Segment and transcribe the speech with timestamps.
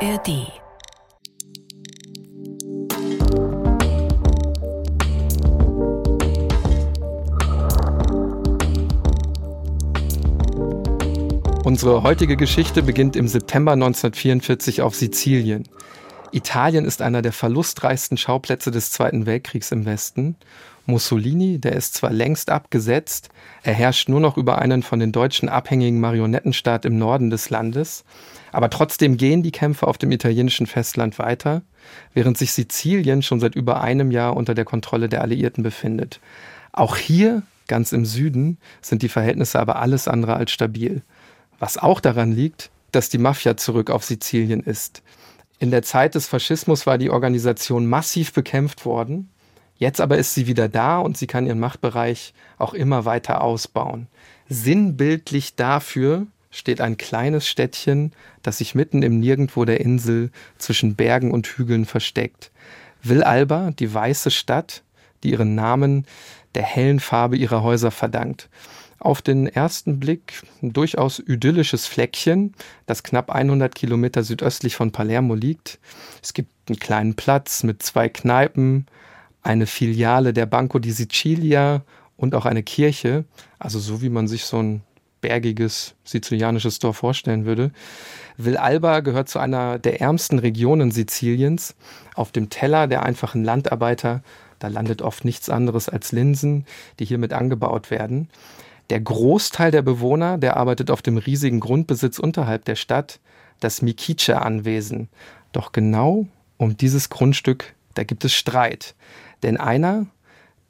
[0.00, 0.52] ARD
[11.64, 15.64] Unsere heutige Geschichte beginnt im September 1944 auf Sizilien.
[16.30, 20.36] Italien ist einer der verlustreichsten Schauplätze des Zweiten Weltkriegs im Westen.
[20.88, 23.28] Mussolini, der ist zwar längst abgesetzt,
[23.62, 28.04] er herrscht nur noch über einen von den Deutschen abhängigen Marionettenstaat im Norden des Landes,
[28.52, 31.60] aber trotzdem gehen die Kämpfe auf dem italienischen Festland weiter,
[32.14, 36.20] während sich Sizilien schon seit über einem Jahr unter der Kontrolle der Alliierten befindet.
[36.72, 41.02] Auch hier, ganz im Süden, sind die Verhältnisse aber alles andere als stabil.
[41.58, 45.02] Was auch daran liegt, dass die Mafia zurück auf Sizilien ist.
[45.58, 49.28] In der Zeit des Faschismus war die Organisation massiv bekämpft worden.
[49.78, 54.08] Jetzt aber ist sie wieder da und sie kann ihren Machtbereich auch immer weiter ausbauen.
[54.48, 61.30] Sinnbildlich dafür steht ein kleines Städtchen, das sich mitten im Nirgendwo der Insel zwischen Bergen
[61.30, 62.50] und Hügeln versteckt.
[63.02, 64.82] Villalba, die weiße Stadt,
[65.22, 66.06] die ihren Namen
[66.54, 68.48] der hellen Farbe ihrer Häuser verdankt
[69.00, 72.54] auf den ersten Blick ein durchaus idyllisches Fleckchen,
[72.86, 75.78] das knapp 100 Kilometer südöstlich von Palermo liegt.
[76.22, 78.86] Es gibt einen kleinen Platz mit zwei Kneipen,
[79.48, 81.82] eine Filiale der Banco di Sicilia
[82.18, 83.24] und auch eine Kirche,
[83.58, 84.82] also so wie man sich so ein
[85.22, 87.70] bergiges sizilianisches Dorf vorstellen würde.
[88.36, 91.74] Villalba gehört zu einer der ärmsten Regionen Siziliens.
[92.14, 94.22] Auf dem Teller der einfachen Landarbeiter,
[94.58, 96.66] da landet oft nichts anderes als Linsen,
[96.98, 98.28] die hiermit angebaut werden.
[98.90, 103.18] Der Großteil der Bewohner, der arbeitet auf dem riesigen Grundbesitz unterhalb der Stadt,
[103.60, 105.08] das Mikice-Anwesen.
[105.52, 106.26] Doch genau
[106.58, 108.94] um dieses Grundstück, da gibt es Streit.
[109.42, 110.06] Denn einer,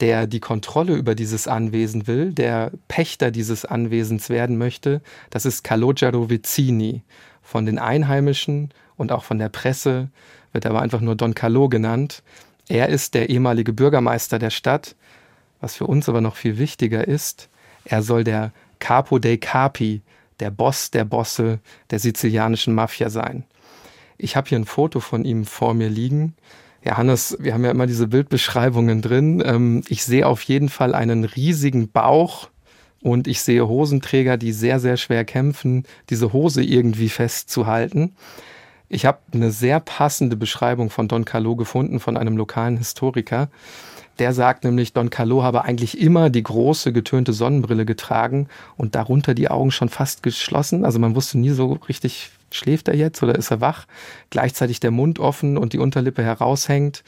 [0.01, 5.65] der die Kontrolle über dieses Anwesen will, der Pächter dieses Anwesens werden möchte, das ist
[5.65, 7.03] Calogero Vizzini.
[7.43, 10.09] Von den Einheimischen und auch von der Presse
[10.53, 12.23] wird aber einfach nur Don Calò genannt.
[12.69, 14.95] Er ist der ehemalige Bürgermeister der Stadt.
[15.61, 17.49] Was für uns aber noch viel wichtiger ist,
[17.85, 20.03] er soll der Capo dei Capi,
[20.41, 21.59] der Boss der Bosse
[21.91, 23.45] der sizilianischen Mafia sein.
[24.19, 26.35] Ich habe hier ein Foto von ihm vor mir liegen.
[26.85, 29.43] Ja, Hannes, wir haben ja immer diese Bildbeschreibungen drin.
[29.45, 32.49] Ähm, ich sehe auf jeden Fall einen riesigen Bauch
[33.03, 38.15] und ich sehe Hosenträger, die sehr, sehr schwer kämpfen, diese Hose irgendwie festzuhalten.
[38.89, 43.51] Ich habe eine sehr passende Beschreibung von Don Carlo gefunden von einem lokalen Historiker.
[44.19, 49.35] Der sagt nämlich, Don Carlo habe eigentlich immer die große getönte Sonnenbrille getragen und darunter
[49.35, 50.85] die Augen schon fast geschlossen.
[50.85, 53.87] Also man wusste nie so richtig, schläft er jetzt oder ist er wach?
[54.31, 57.05] Gleichzeitig der Mund offen und die Unterlippe heraushängt.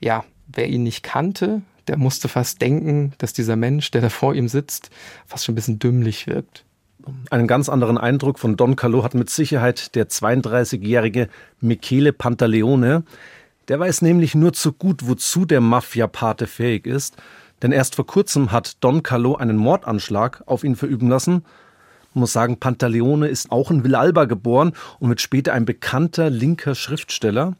[0.00, 4.34] Ja, wer ihn nicht kannte, der musste fast denken, dass dieser Mensch, der da vor
[4.34, 4.90] ihm sitzt,
[5.26, 6.64] fast schon ein bisschen dümmlich wirkt.
[7.30, 11.28] Einen ganz anderen Eindruck von Don Carlo hat mit Sicherheit der 32-jährige
[11.60, 13.04] Michele Pantaleone.
[13.68, 17.16] Der weiß nämlich nur zu gut, wozu der Mafia-Pate fähig ist,
[17.62, 21.44] denn erst vor kurzem hat Don Carlo einen Mordanschlag auf ihn verüben lassen.
[22.14, 26.74] Man muss sagen, Pantaleone ist auch in Villalba geboren und wird später ein bekannter linker
[26.74, 27.54] Schriftsteller.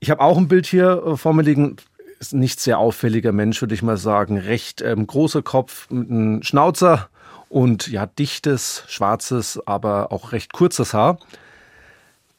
[0.00, 1.76] Ich habe auch ein Bild hier äh, vor mir liegen.
[2.18, 4.36] Ist nicht sehr auffälliger Mensch, würde ich mal sagen.
[4.38, 7.08] Recht ähm, großer Kopf mit einem Schnauzer
[7.48, 11.18] und ja, dichtes, schwarzes, aber auch recht kurzes Haar.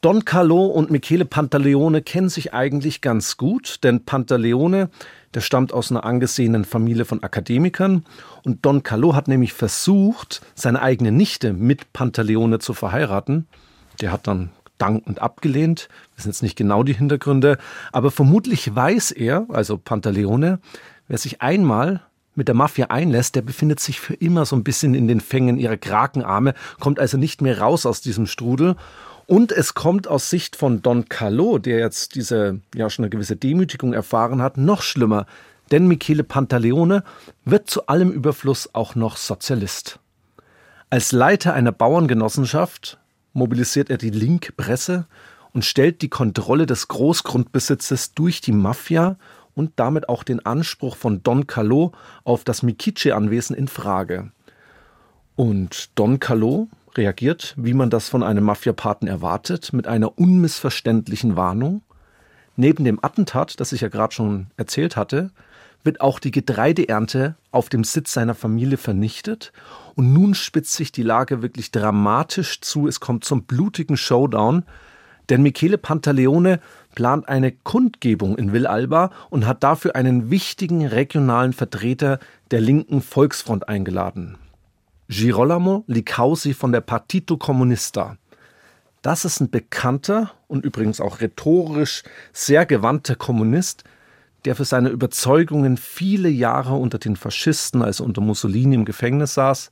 [0.00, 4.90] Don Carlo und Michele Pantaleone kennen sich eigentlich ganz gut, denn Pantaleone,
[5.34, 8.04] der stammt aus einer angesehenen Familie von Akademikern.
[8.44, 13.46] Und Don Carlo hat nämlich versucht, seine eigene Nichte mit Pantaleone zu verheiraten.
[14.00, 17.58] Der hat dann dankend abgelehnt, wissen jetzt nicht genau die Hintergründe,
[17.92, 20.58] aber vermutlich weiß er, also Pantaleone,
[21.06, 22.00] wer sich einmal
[22.34, 25.58] mit der Mafia einlässt, der befindet sich für immer so ein bisschen in den Fängen
[25.58, 28.76] ihrer Krakenarme, kommt also nicht mehr raus aus diesem Strudel
[29.26, 33.36] und es kommt aus Sicht von Don Carlo, der jetzt diese ja schon eine gewisse
[33.36, 35.26] Demütigung erfahren hat, noch schlimmer.
[35.70, 37.04] Denn Michele Pantaleone
[37.44, 39.98] wird zu allem Überfluss auch noch Sozialist.
[40.90, 42.98] Als Leiter einer Bauerngenossenschaft
[43.32, 45.06] mobilisiert er die Link-Presse
[45.52, 49.16] und stellt die Kontrolle des Großgrundbesitzes durch die Mafia
[49.54, 51.92] und damit auch den Anspruch von Don Carlo
[52.24, 54.32] auf das Mikice-Anwesen in Frage.
[55.36, 61.82] Und Don Carlo reagiert, wie man das von einem Mafiapaten erwartet, mit einer unmissverständlichen Warnung.
[62.56, 65.30] Neben dem Attentat, das ich ja gerade schon erzählt hatte,
[65.84, 69.52] wird auch die Getreideernte auf dem Sitz seiner Familie vernichtet.
[69.94, 72.86] Und nun spitzt sich die Lage wirklich dramatisch zu.
[72.86, 74.64] Es kommt zum blutigen Showdown.
[75.28, 76.60] Denn Michele Pantaleone
[76.94, 82.18] plant eine Kundgebung in Villalba und hat dafür einen wichtigen regionalen Vertreter
[82.50, 84.36] der linken Volksfront eingeladen.
[85.08, 88.16] Girolamo Licausi von der Partito Comunista.
[89.02, 93.84] Das ist ein bekannter und übrigens auch rhetorisch sehr gewandter Kommunist,
[94.44, 99.70] der für seine Überzeugungen viele Jahre unter den Faschisten, also unter Mussolini im Gefängnis saß,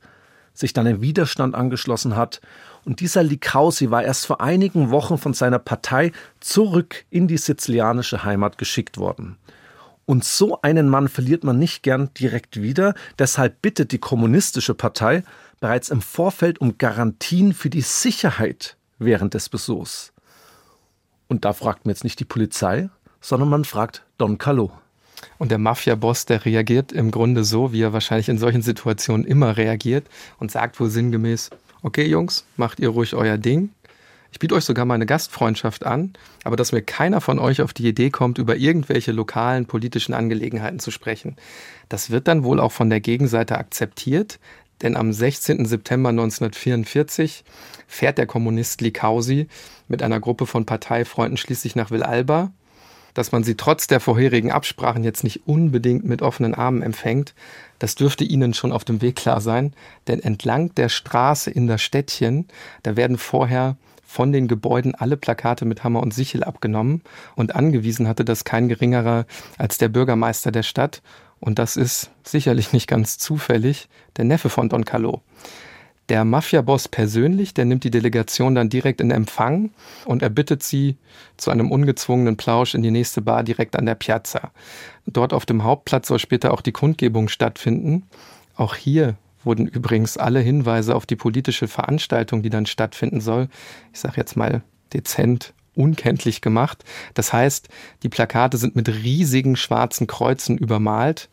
[0.53, 2.41] sich dann im Widerstand angeschlossen hat.
[2.83, 8.23] Und dieser Likausi war erst vor einigen Wochen von seiner Partei zurück in die sizilianische
[8.23, 9.37] Heimat geschickt worden.
[10.11, 12.95] Und so einen Mann verliert man nicht gern direkt wieder.
[13.17, 15.23] Deshalb bittet die kommunistische Partei
[15.61, 20.11] bereits im Vorfeld um Garantien für die Sicherheit während des Besuchs.
[21.29, 22.89] Und da fragt man jetzt nicht die Polizei,
[23.21, 24.71] sondern man fragt Don Calò.
[25.37, 29.55] Und der Mafia-Boss, der reagiert im Grunde so, wie er wahrscheinlich in solchen Situationen immer
[29.55, 30.07] reagiert
[30.39, 31.51] und sagt wohl sinngemäß,
[31.83, 33.69] okay Jungs, macht ihr ruhig euer Ding.
[34.31, 36.13] Ich biete euch sogar meine Gastfreundschaft an,
[36.45, 40.79] aber dass mir keiner von euch auf die Idee kommt, über irgendwelche lokalen politischen Angelegenheiten
[40.79, 41.35] zu sprechen.
[41.89, 44.39] Das wird dann wohl auch von der Gegenseite akzeptiert,
[44.81, 45.65] denn am 16.
[45.65, 47.43] September 1944
[47.87, 49.47] fährt der Kommunist Likausi
[49.87, 52.51] mit einer Gruppe von Parteifreunden schließlich nach Villalba.
[53.13, 57.35] Dass man sie trotz der vorherigen Absprachen jetzt nicht unbedingt mit offenen Armen empfängt,
[57.77, 59.73] das dürfte Ihnen schon auf dem Weg klar sein,
[60.07, 62.47] denn entlang der Straße in das Städtchen,
[62.83, 63.75] da werden vorher
[64.11, 67.01] von den Gebäuden alle Plakate mit Hammer und Sichel abgenommen
[67.35, 69.25] und angewiesen hatte das kein geringerer
[69.57, 71.01] als der Bürgermeister der Stadt
[71.39, 73.87] und das ist sicherlich nicht ganz zufällig
[74.17, 75.21] der Neffe von Don Calò.
[76.09, 79.71] Der Mafia-Boss persönlich, der nimmt die Delegation dann direkt in Empfang
[80.03, 80.97] und er bittet sie
[81.37, 84.51] zu einem ungezwungenen Plausch in die nächste Bar direkt an der Piazza.
[85.05, 88.03] Dort auf dem Hauptplatz soll später auch die Kundgebung stattfinden.
[88.57, 93.47] Auch hier wurden übrigens alle Hinweise auf die politische Veranstaltung, die dann stattfinden soll,
[93.93, 96.83] ich sage jetzt mal dezent unkenntlich gemacht.
[97.13, 97.69] Das heißt,
[98.03, 101.29] die Plakate sind mit riesigen schwarzen Kreuzen übermalt.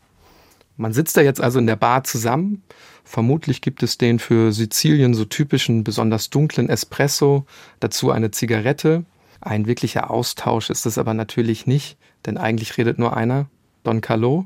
[0.76, 2.62] Man sitzt da jetzt also in der Bar zusammen.
[3.02, 7.46] Vermutlich gibt es den für Sizilien so typischen, besonders dunklen Espresso,
[7.80, 9.04] dazu eine Zigarette.
[9.40, 11.96] Ein wirklicher Austausch ist es aber natürlich nicht,
[12.26, 13.46] denn eigentlich redet nur einer,
[13.82, 14.44] Don Calò.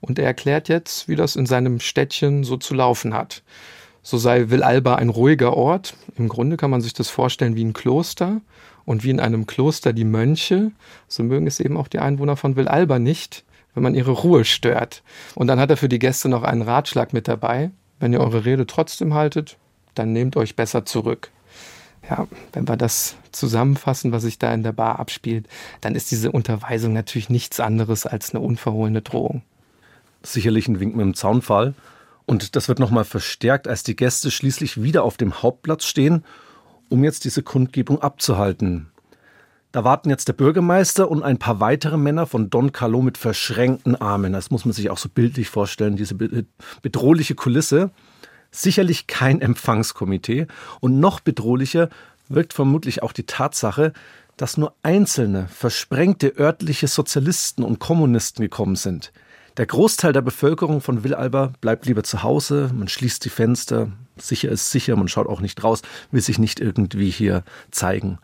[0.00, 3.42] Und er erklärt jetzt, wie das in seinem Städtchen so zu laufen hat.
[4.02, 5.96] So sei Villalba ein ruhiger Ort.
[6.16, 8.40] Im Grunde kann man sich das vorstellen wie ein Kloster
[8.84, 10.70] und wie in einem Kloster die Mönche,
[11.08, 13.44] so mögen es eben auch die Einwohner von Villalba nicht,
[13.74, 15.02] wenn man ihre Ruhe stört.
[15.34, 17.72] Und dann hat er für die Gäste noch einen Ratschlag mit dabei.
[17.98, 19.56] Wenn ihr eure Rede trotzdem haltet,
[19.94, 21.30] dann nehmt euch besser zurück.
[22.08, 25.48] Ja, wenn wir das zusammenfassen, was sich da in der Bar abspielt,
[25.80, 29.42] dann ist diese Unterweisung natürlich nichts anderes als eine unverhohlene Drohung.
[30.26, 31.74] Sicherlich ein Wink mit dem Zaunfall.
[32.24, 36.24] Und das wird nochmal verstärkt, als die Gäste schließlich wieder auf dem Hauptplatz stehen
[36.88, 38.88] um jetzt diese Kundgebung abzuhalten.
[39.72, 43.94] Da warten jetzt der Bürgermeister und ein paar weitere Männer von Don Carlo mit verschränkten
[43.96, 44.32] Armen.
[44.32, 47.90] Das muss man sich auch so bildlich vorstellen, diese bedrohliche Kulisse.
[48.50, 50.46] Sicherlich kein Empfangskomitee.
[50.80, 51.90] Und noch bedrohlicher
[52.28, 53.92] wirkt vermutlich auch die Tatsache,
[54.38, 59.12] dass nur einzelne versprengte örtliche Sozialisten und Kommunisten gekommen sind.
[59.56, 64.50] Der Großteil der Bevölkerung von Villalba bleibt lieber zu Hause, man schließt die Fenster, sicher
[64.50, 65.80] ist sicher, man schaut auch nicht raus,
[66.10, 68.18] will sich nicht irgendwie hier zeigen.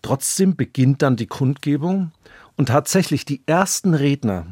[0.00, 2.12] Trotzdem beginnt dann die Kundgebung
[2.56, 4.46] und tatsächlich die ersten Redner,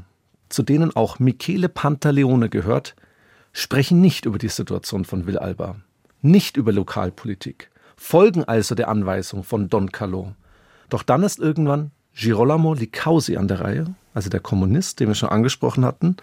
[0.50, 2.96] zu denen auch Michele Pantaleone gehört,
[3.52, 5.76] sprechen nicht über die Situation von Villalba,
[6.20, 10.34] nicht über Lokalpolitik, folgen also der Anweisung von Don Calò.
[10.90, 15.28] Doch dann ist irgendwann Girolamo Licausi an der Reihe, also der Kommunist, den wir schon
[15.28, 16.16] angesprochen hatten.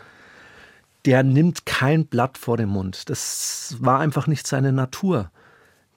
[1.06, 3.10] Der nimmt kein Blatt vor den Mund.
[3.10, 5.32] Das war einfach nicht seine Natur.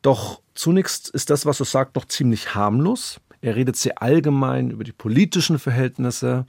[0.03, 3.21] Doch zunächst ist das, was er sagt, noch ziemlich harmlos.
[3.41, 6.47] Er redet sehr allgemein über die politischen Verhältnisse.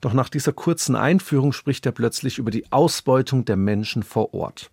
[0.00, 4.70] Doch nach dieser kurzen Einführung spricht er plötzlich über die Ausbeutung der Menschen vor Ort.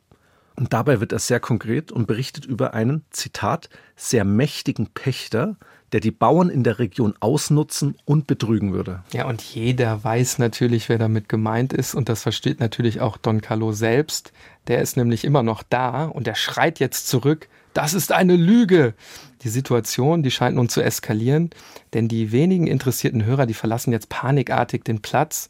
[0.55, 5.55] Und dabei wird er sehr konkret und berichtet über einen, Zitat, sehr mächtigen Pächter,
[5.91, 9.03] der die Bauern in der Region ausnutzen und betrügen würde.
[9.11, 11.95] Ja, und jeder weiß natürlich, wer damit gemeint ist.
[11.95, 14.31] Und das versteht natürlich auch Don Carlo selbst.
[14.67, 17.49] Der ist nämlich immer noch da und der schreit jetzt zurück.
[17.73, 18.93] Das ist eine Lüge.
[19.41, 21.49] Die Situation, die scheint nun zu eskalieren,
[21.93, 25.49] denn die wenigen interessierten Hörer, die verlassen jetzt panikartig den Platz.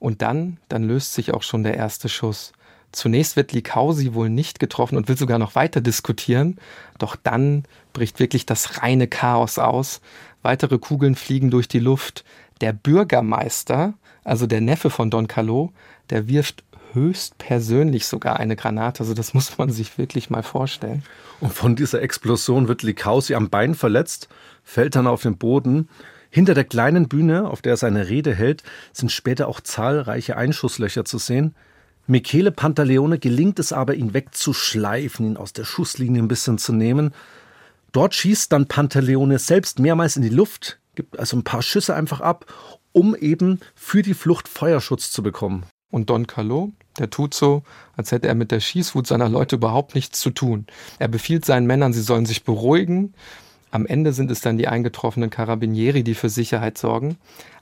[0.00, 2.52] Und dann, dann löst sich auch schon der erste Schuss.
[2.92, 6.58] Zunächst wird Likausi wohl nicht getroffen und will sogar noch weiter diskutieren.
[6.98, 7.64] Doch dann
[7.98, 10.00] bricht wirklich das reine Chaos aus.
[10.42, 12.24] Weitere Kugeln fliegen durch die Luft.
[12.60, 15.70] Der Bürgermeister, also der Neffe von Don Calò,
[16.08, 16.62] der wirft
[16.92, 19.00] höchstpersönlich sogar eine Granate.
[19.00, 21.02] Also das muss man sich wirklich mal vorstellen.
[21.40, 24.28] Und von dieser Explosion wird Likausi am Bein verletzt,
[24.62, 25.88] fällt dann auf den Boden.
[26.30, 28.62] Hinter der kleinen Bühne, auf der er seine Rede hält,
[28.92, 31.56] sind später auch zahlreiche Einschusslöcher zu sehen.
[32.06, 37.12] Michele Pantaleone gelingt es aber, ihn wegzuschleifen, ihn aus der Schusslinie ein bisschen zu nehmen.
[37.98, 42.20] Dort schießt dann Pantaleone selbst mehrmals in die Luft, gibt also ein paar Schüsse einfach
[42.20, 42.46] ab,
[42.92, 45.64] um eben für die Flucht Feuerschutz zu bekommen.
[45.90, 47.64] Und Don Carlo, der tut so,
[47.96, 50.68] als hätte er mit der Schießwut seiner Leute überhaupt nichts zu tun.
[51.00, 53.14] Er befiehlt seinen Männern, sie sollen sich beruhigen.
[53.72, 57.18] Am Ende sind es dann die eingetroffenen Carabinieri, die für Sicherheit sorgen.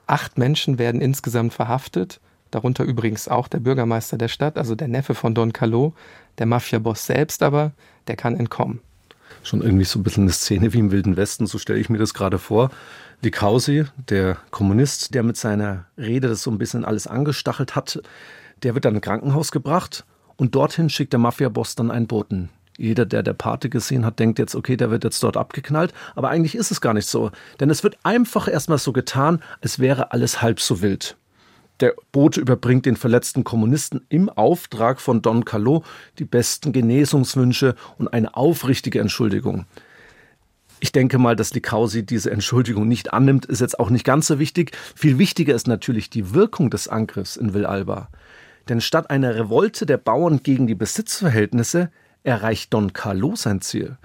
[0.06, 5.14] Acht Menschen werden insgesamt verhaftet, darunter übrigens auch der Bürgermeister der Stadt, also der Neffe
[5.14, 5.94] von Don Carlo.
[6.36, 7.72] Der Mafia-Boss selbst aber,
[8.06, 8.82] der kann entkommen.
[9.42, 11.98] Schon irgendwie so ein bisschen eine Szene wie im Wilden Westen, so stelle ich mir
[11.98, 12.70] das gerade vor.
[13.22, 18.00] Likausi, der Kommunist, der mit seiner Rede das so ein bisschen alles angestachelt hat,
[18.62, 20.04] der wird dann in ein Krankenhaus gebracht
[20.36, 22.50] und dorthin schickt der Mafia-Boss dann einen Boten.
[22.78, 25.94] Jeder, der der Pate gesehen hat, denkt jetzt, okay, der wird jetzt dort abgeknallt.
[26.14, 27.30] Aber eigentlich ist es gar nicht so.
[27.58, 31.16] Denn es wird einfach erstmal so getan, als wäre alles halb so wild.
[31.80, 35.84] Der Bote überbringt den verletzten Kommunisten im Auftrag von Don Calo
[36.18, 39.66] die besten Genesungswünsche und eine aufrichtige Entschuldigung.
[40.80, 44.38] Ich denke mal, dass Likausi diese Entschuldigung nicht annimmt, ist jetzt auch nicht ganz so
[44.38, 44.76] wichtig.
[44.94, 48.08] Viel wichtiger ist natürlich die Wirkung des Angriffs in Villalba.
[48.68, 51.90] Denn statt einer Revolte der Bauern gegen die Besitzverhältnisse
[52.24, 53.96] erreicht Don Carlo sein Ziel.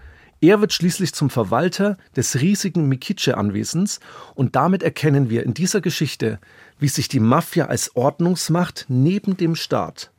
[0.44, 4.00] Er wird schließlich zum Verwalter des riesigen Mikice-Anwesens
[4.34, 6.40] und damit erkennen wir in dieser Geschichte,
[6.82, 10.12] wie sich die Mafia als Ordnungsmacht neben dem Staat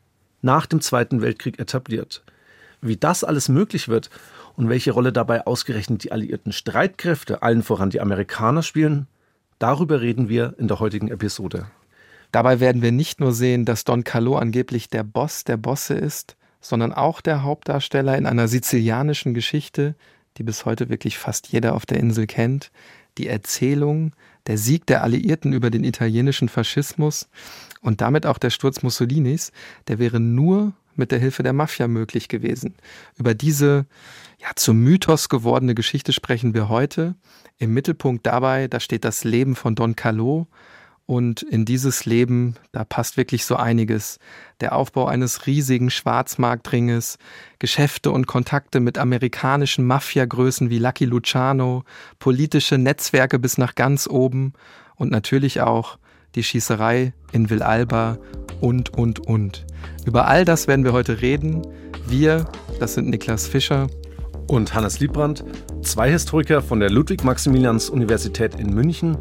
[0.43, 2.23] nach dem Zweiten Weltkrieg etabliert.
[2.81, 4.11] Wie das alles möglich wird
[4.55, 9.09] und welche Rolle dabei ausgerechnet die alliierten Streitkräfte, allen voran die Amerikaner, spielen,
[9.59, 11.67] darüber reden wir in der heutigen Episode.
[12.31, 16.37] Dabei werden wir nicht nur sehen, dass Don Carlo angeblich der Boss der Bosse ist,
[16.61, 19.97] sondern auch der Hauptdarsteller in einer sizilianischen Geschichte,
[20.37, 22.71] die bis heute wirklich fast jeder auf der Insel kennt,
[23.19, 24.13] die Erzählung,
[24.47, 27.29] der Sieg der Alliierten über den italienischen Faschismus
[27.81, 29.53] und damit auch der Sturz Mussolinis,
[29.89, 32.75] der wäre nur mit der Hilfe der Mafia möglich gewesen.
[33.17, 33.87] Über diese
[34.41, 37.15] ja, zum Mythos gewordene Geschichte sprechen wir heute.
[37.59, 40.49] Im Mittelpunkt dabei, da steht das Leben von Don Carlo.
[41.07, 44.19] Und in dieses Leben, da passt wirklich so einiges.
[44.61, 47.19] Der Aufbau eines riesigen Schwarzmarktringes,
[47.59, 51.85] Geschäfte und Kontakte mit amerikanischen Mafiagrößen wie Lucky Luciano,
[52.19, 54.53] politische Netzwerke bis nach ganz oben
[54.97, 55.99] und natürlich auch
[56.35, 58.19] die Schießerei in Villalba
[58.61, 59.67] und, und, und.
[60.07, 61.63] Über all das werden wir heute reden.
[62.07, 62.47] Wir,
[62.81, 63.89] das sind Niklas Fischer
[64.49, 65.45] und Hannes Liebrandt,
[65.83, 69.17] zwei Historiker von der Ludwig-Maximilians-Universität in München.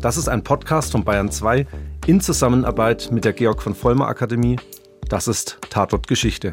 [0.00, 1.66] Das ist ein Podcast von Bayern 2
[2.06, 4.56] in Zusammenarbeit mit der Georg von Vollmer Akademie.
[5.08, 6.52] Das ist Tatort Geschichte.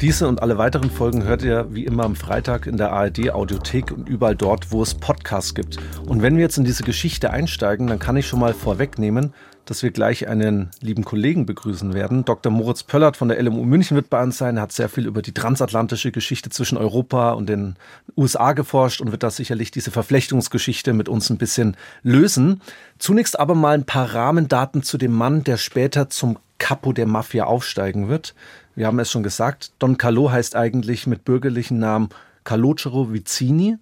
[0.00, 3.90] Diese und alle weiteren Folgen hört ihr wie immer am Freitag in der ARD Audiothek
[3.90, 5.78] und überall dort, wo es Podcasts gibt.
[6.06, 9.32] Und wenn wir jetzt in diese Geschichte einsteigen, dann kann ich schon mal vorwegnehmen,
[9.66, 12.24] dass wir gleich einen lieben Kollegen begrüßen werden.
[12.24, 12.50] Dr.
[12.50, 14.56] Moritz Pöllert von der LMU München wird bei uns sein.
[14.56, 17.76] Er hat sehr viel über die transatlantische Geschichte zwischen Europa und den
[18.16, 22.62] USA geforscht und wird da sicherlich diese Verflechtungsgeschichte mit uns ein bisschen lösen.
[22.98, 27.44] Zunächst aber mal ein paar Rahmendaten zu dem Mann, der später zum Capo der Mafia
[27.44, 28.34] aufsteigen wird.
[28.74, 32.08] Wir haben es schon gesagt, Don Carlo heißt eigentlich mit bürgerlichen Namen
[32.44, 33.76] Calogero Vicini.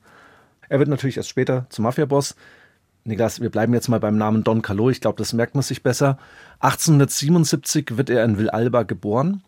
[0.68, 2.34] Er wird natürlich erst später zum Mafiaboss.
[3.06, 4.88] Niklas, wir bleiben jetzt mal beim Namen Don Carlo.
[4.88, 6.16] Ich glaube, das merkt man sich besser.
[6.60, 9.42] 1877 wird er in Villalba geboren.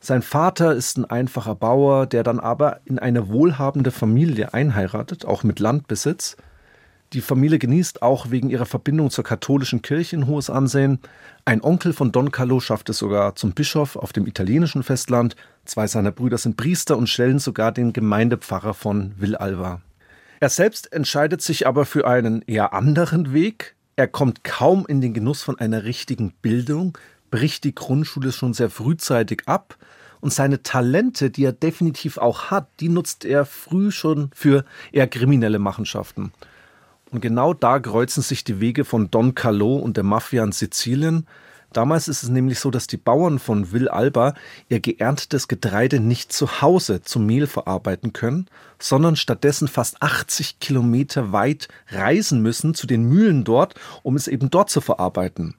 [0.00, 5.44] Sein Vater ist ein einfacher Bauer, der dann aber in eine wohlhabende Familie einheiratet, auch
[5.44, 6.36] mit Landbesitz.
[7.12, 10.98] Die Familie genießt auch wegen ihrer Verbindung zur katholischen Kirche ein hohes Ansehen.
[11.44, 15.36] Ein Onkel von Don Carlo schafft es sogar zum Bischof auf dem italienischen Festland.
[15.64, 19.80] Zwei seiner Brüder sind Priester und stellen sogar den Gemeindepfarrer von Villalba.
[20.40, 23.74] Er selbst entscheidet sich aber für einen eher anderen Weg.
[23.96, 26.98] Er kommt kaum in den Genuss von einer richtigen Bildung,
[27.30, 29.76] bricht die Grundschule schon sehr frühzeitig ab
[30.20, 35.06] und seine Talente, die er definitiv auch hat, die nutzt er früh schon für eher
[35.06, 36.32] kriminelle Machenschaften.
[37.10, 41.26] Und genau da kreuzen sich die Wege von Don Carlo und der Mafia in Sizilien.
[41.72, 44.34] Damals ist es nämlich so, dass die Bauern von Villalba
[44.68, 48.46] ihr geerntetes Getreide nicht zu Hause zum Mehl verarbeiten können,
[48.78, 54.48] sondern stattdessen fast 80 Kilometer weit reisen müssen zu den Mühlen dort, um es eben
[54.50, 55.54] dort zu verarbeiten.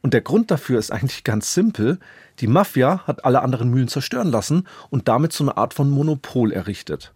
[0.00, 1.98] Und der Grund dafür ist eigentlich ganz simpel.
[2.40, 6.52] Die Mafia hat alle anderen Mühlen zerstören lassen und damit so eine Art von Monopol
[6.52, 7.12] errichtet.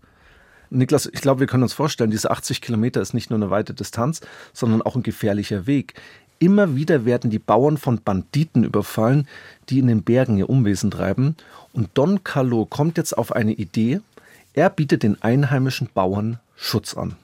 [0.72, 3.74] Niklas, ich glaube, wir können uns vorstellen, diese 80 Kilometer ist nicht nur eine weite
[3.74, 4.22] Distanz,
[4.54, 5.94] sondern auch ein gefährlicher Weg.
[6.42, 9.28] Immer wieder werden die Bauern von Banditen überfallen,
[9.68, 11.36] die in den Bergen ihr Umwesen treiben.
[11.72, 14.00] Und Don Carlo kommt jetzt auf eine Idee.
[14.52, 17.14] Er bietet den einheimischen Bauern Schutz an.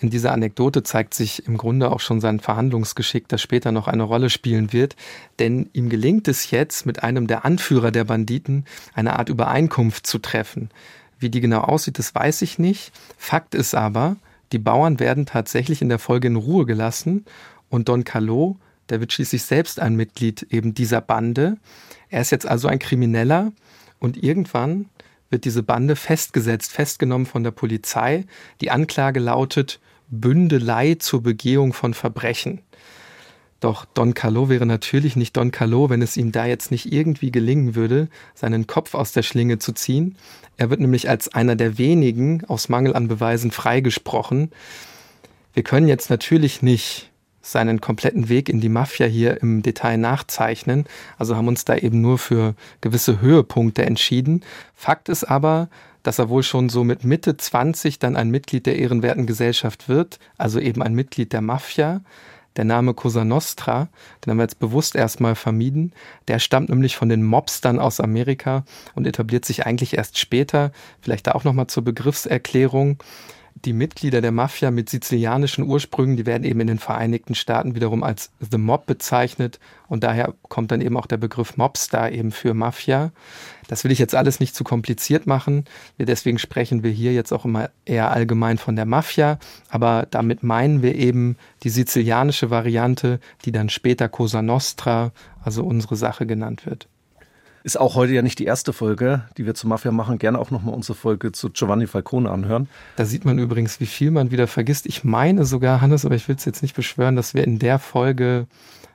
[0.00, 4.02] In dieser Anekdote zeigt sich im Grunde auch schon sein Verhandlungsgeschick, das später noch eine
[4.02, 4.96] Rolle spielen wird.
[5.38, 8.64] Denn ihm gelingt es jetzt, mit einem der Anführer der Banditen
[8.94, 10.70] eine Art Übereinkunft zu treffen.
[11.20, 12.90] Wie die genau aussieht, das weiß ich nicht.
[13.16, 14.16] Fakt ist aber,
[14.50, 17.24] die Bauern werden tatsächlich in der Folge in Ruhe gelassen
[17.68, 18.56] und Don Calot,
[18.88, 21.56] der wird schließlich selbst ein Mitglied eben dieser Bande.
[22.10, 23.52] Er ist jetzt also ein Krimineller
[23.98, 24.86] und irgendwann
[25.30, 28.24] wird diese Bande festgesetzt, festgenommen von der Polizei.
[28.60, 32.60] Die Anklage lautet Bündelei zur Begehung von Verbrechen.
[33.60, 37.32] Doch Don Carlo wäre natürlich nicht Don Carlo, wenn es ihm da jetzt nicht irgendwie
[37.32, 40.16] gelingen würde, seinen Kopf aus der Schlinge zu ziehen.
[40.58, 44.50] Er wird nämlich als einer der wenigen aus Mangel an Beweisen freigesprochen.
[45.54, 47.10] Wir können jetzt natürlich nicht
[47.44, 50.86] seinen kompletten Weg in die Mafia hier im Detail nachzeichnen,
[51.18, 54.42] also haben uns da eben nur für gewisse Höhepunkte entschieden.
[54.74, 55.68] Fakt ist aber,
[56.02, 60.18] dass er wohl schon so mit Mitte 20 dann ein Mitglied der ehrenwerten Gesellschaft wird,
[60.38, 62.00] also eben ein Mitglied der Mafia.
[62.56, 63.88] Der Name Cosa Nostra,
[64.24, 65.92] den haben wir jetzt bewusst erstmal vermieden,
[66.28, 70.70] der stammt nämlich von den Mobstern aus Amerika und etabliert sich eigentlich erst später.
[71.00, 72.98] Vielleicht da auch nochmal zur Begriffserklärung
[73.64, 78.02] die Mitglieder der Mafia mit sizilianischen Ursprüngen, die werden eben in den Vereinigten Staaten wiederum
[78.02, 82.54] als The Mob bezeichnet und daher kommt dann eben auch der Begriff Mobstar eben für
[82.54, 83.12] Mafia.
[83.68, 85.64] Das will ich jetzt alles nicht zu kompliziert machen.
[85.98, 89.38] deswegen sprechen wir hier jetzt auch immer eher allgemein von der Mafia,
[89.70, 95.96] aber damit meinen wir eben die sizilianische Variante, die dann später Cosa Nostra, also unsere
[95.96, 96.88] Sache genannt wird.
[97.64, 100.18] Ist auch heute ja nicht die erste Folge, die wir zur Mafia machen.
[100.18, 102.68] Gerne auch nochmal unsere Folge zu Giovanni Falcone anhören.
[102.96, 104.84] Da sieht man übrigens, wie viel man wieder vergisst.
[104.84, 107.78] Ich meine sogar, Hannes, aber ich will es jetzt nicht beschwören, dass wir in der
[107.78, 108.46] Folge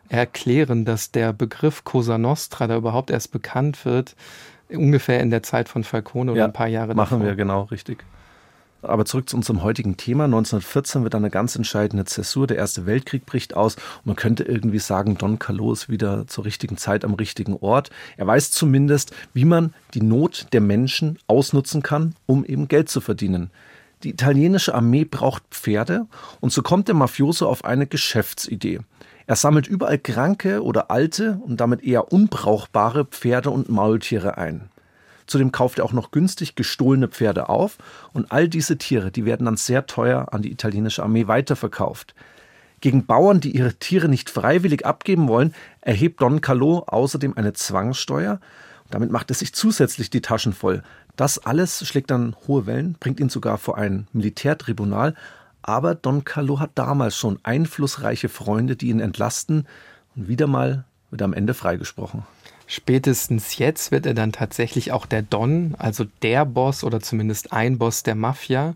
[0.08, 4.16] erklären, dass der Begriff Cosa Nostra da überhaupt erst bekannt wird,
[4.70, 7.26] ungefähr in der Zeit von Falcone oder ja, ein paar Jahre machen davor.
[7.26, 8.06] wir, genau, richtig.
[8.82, 10.26] Aber zurück zu unserem heutigen Thema.
[10.26, 12.48] 1914 wird eine ganz entscheidende Zäsur.
[12.48, 13.76] Der Erste Weltkrieg bricht aus.
[14.06, 17.90] Man könnte irgendwie sagen, Don Carlo ist wieder zur richtigen Zeit am richtigen Ort.
[18.16, 23.02] Er weiß zumindest, wie man die Not der Menschen ausnutzen kann, um eben Geld zu
[23.02, 23.52] verdienen.
[24.04, 26.06] Die italienische Armee braucht Pferde
[26.40, 28.80] und so kommt der Mafioso auf eine Geschäftsidee.
[29.28, 34.70] Er sammelt überall kranke oder alte und damit eher unbrauchbare Pferde und Maultiere ein.
[35.30, 37.78] Zudem kauft er auch noch günstig gestohlene Pferde auf
[38.14, 42.16] und all diese Tiere, die werden dann sehr teuer an die italienische Armee weiterverkauft.
[42.82, 48.40] Gegen Bauern, die ihre Tiere nicht freiwillig abgeben wollen, erhebt Don Calò außerdem eine Zwangssteuer.
[48.90, 50.82] Damit macht er sich zusätzlich die Taschen voll.
[51.16, 55.14] Das alles schlägt dann hohe Wellen, bringt ihn sogar vor ein Militärtribunal.
[55.62, 59.68] Aber Don Calò hat damals schon einflussreiche Freunde, die ihn entlasten.
[60.16, 62.24] Und wieder mal wird er am Ende freigesprochen.
[62.72, 67.80] Spätestens jetzt wird er dann tatsächlich auch der Don, also der Boss oder zumindest ein
[67.80, 68.76] Boss der Mafia.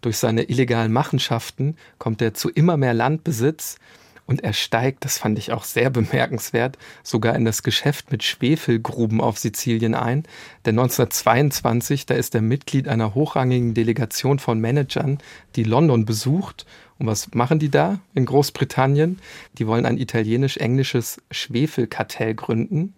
[0.00, 3.78] Durch seine illegalen Machenschaften kommt er zu immer mehr Landbesitz
[4.28, 9.22] und er steigt, das fand ich auch sehr bemerkenswert, sogar in das Geschäft mit Schwefelgruben
[9.22, 10.24] auf Sizilien ein.
[10.66, 15.16] Denn 1922, da ist er Mitglied einer hochrangigen Delegation von Managern,
[15.56, 16.66] die London besucht.
[16.98, 19.18] Und was machen die da in Großbritannien?
[19.56, 22.92] Die wollen ein italienisch-englisches Schwefelkartell gründen.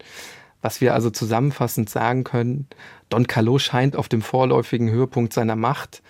[0.61, 2.67] Was wir also zusammenfassend sagen können,
[3.07, 6.01] Don Carlo scheint auf dem vorläufigen Höhepunkt seiner Macht.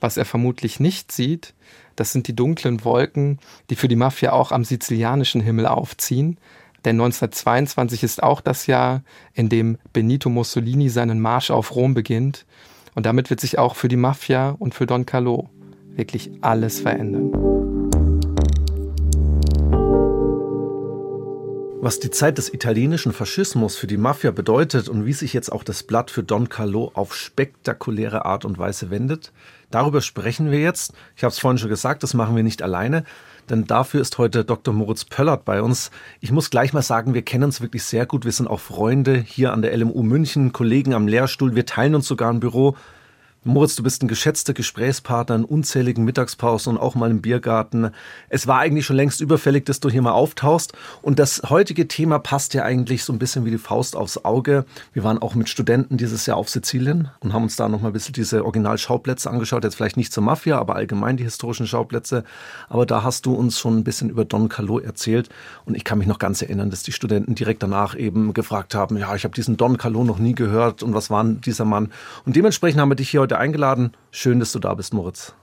[0.00, 1.54] Was er vermutlich nicht sieht,
[1.96, 6.38] das sind die dunklen Wolken, die für die Mafia auch am sizilianischen Himmel aufziehen.
[6.84, 9.02] Denn 1922 ist auch das Jahr,
[9.34, 12.46] in dem Benito Mussolini seinen Marsch auf Rom beginnt.
[12.94, 15.50] Und damit wird sich auch für die Mafia und für Don Carlo
[15.94, 17.49] wirklich alles verändern.
[21.82, 25.64] Was die Zeit des italienischen Faschismus für die Mafia bedeutet und wie sich jetzt auch
[25.64, 29.32] das Blatt für Don Carlo auf spektakuläre Art und Weise wendet,
[29.70, 30.92] darüber sprechen wir jetzt.
[31.16, 33.04] Ich habe es vorhin schon gesagt, das machen wir nicht alleine,
[33.48, 34.74] denn dafür ist heute Dr.
[34.74, 35.90] Moritz Pöllert bei uns.
[36.20, 38.26] Ich muss gleich mal sagen, wir kennen uns wirklich sehr gut.
[38.26, 41.54] Wir sind auch Freunde hier an der LMU München, Kollegen am Lehrstuhl.
[41.54, 42.76] Wir teilen uns sogar ein Büro.
[43.42, 47.90] Moritz, du bist ein geschätzter Gesprächspartner in unzähligen Mittagspausen und auch mal im Biergarten.
[48.28, 50.74] Es war eigentlich schon längst überfällig, dass du hier mal auftauchst.
[51.00, 54.66] Und das heutige Thema passt ja eigentlich so ein bisschen wie die Faust aufs Auge.
[54.92, 57.88] Wir waren auch mit Studenten dieses Jahr auf Sizilien und haben uns da noch mal
[57.88, 59.64] ein bisschen diese Originalschauplätze angeschaut.
[59.64, 62.24] Jetzt vielleicht nicht zur Mafia, aber allgemein die historischen Schauplätze.
[62.68, 65.30] Aber da hast du uns schon ein bisschen über Don Carlo erzählt.
[65.64, 68.98] Und ich kann mich noch ganz erinnern, dass die Studenten direkt danach eben gefragt haben,
[68.98, 71.90] ja, ich habe diesen Don Carlo noch nie gehört und was war dieser Mann?
[72.26, 73.92] Und dementsprechend haben wir dich hier heute heute eingeladen.
[74.10, 75.34] Schön, dass du da bist, Moritz.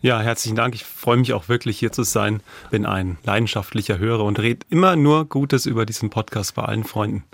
[0.00, 0.74] Ja, herzlichen Dank.
[0.74, 2.42] Ich freue mich auch wirklich hier zu sein.
[2.70, 7.24] Bin ein leidenschaftlicher Hörer und rede immer nur Gutes über diesen Podcast bei allen Freunden.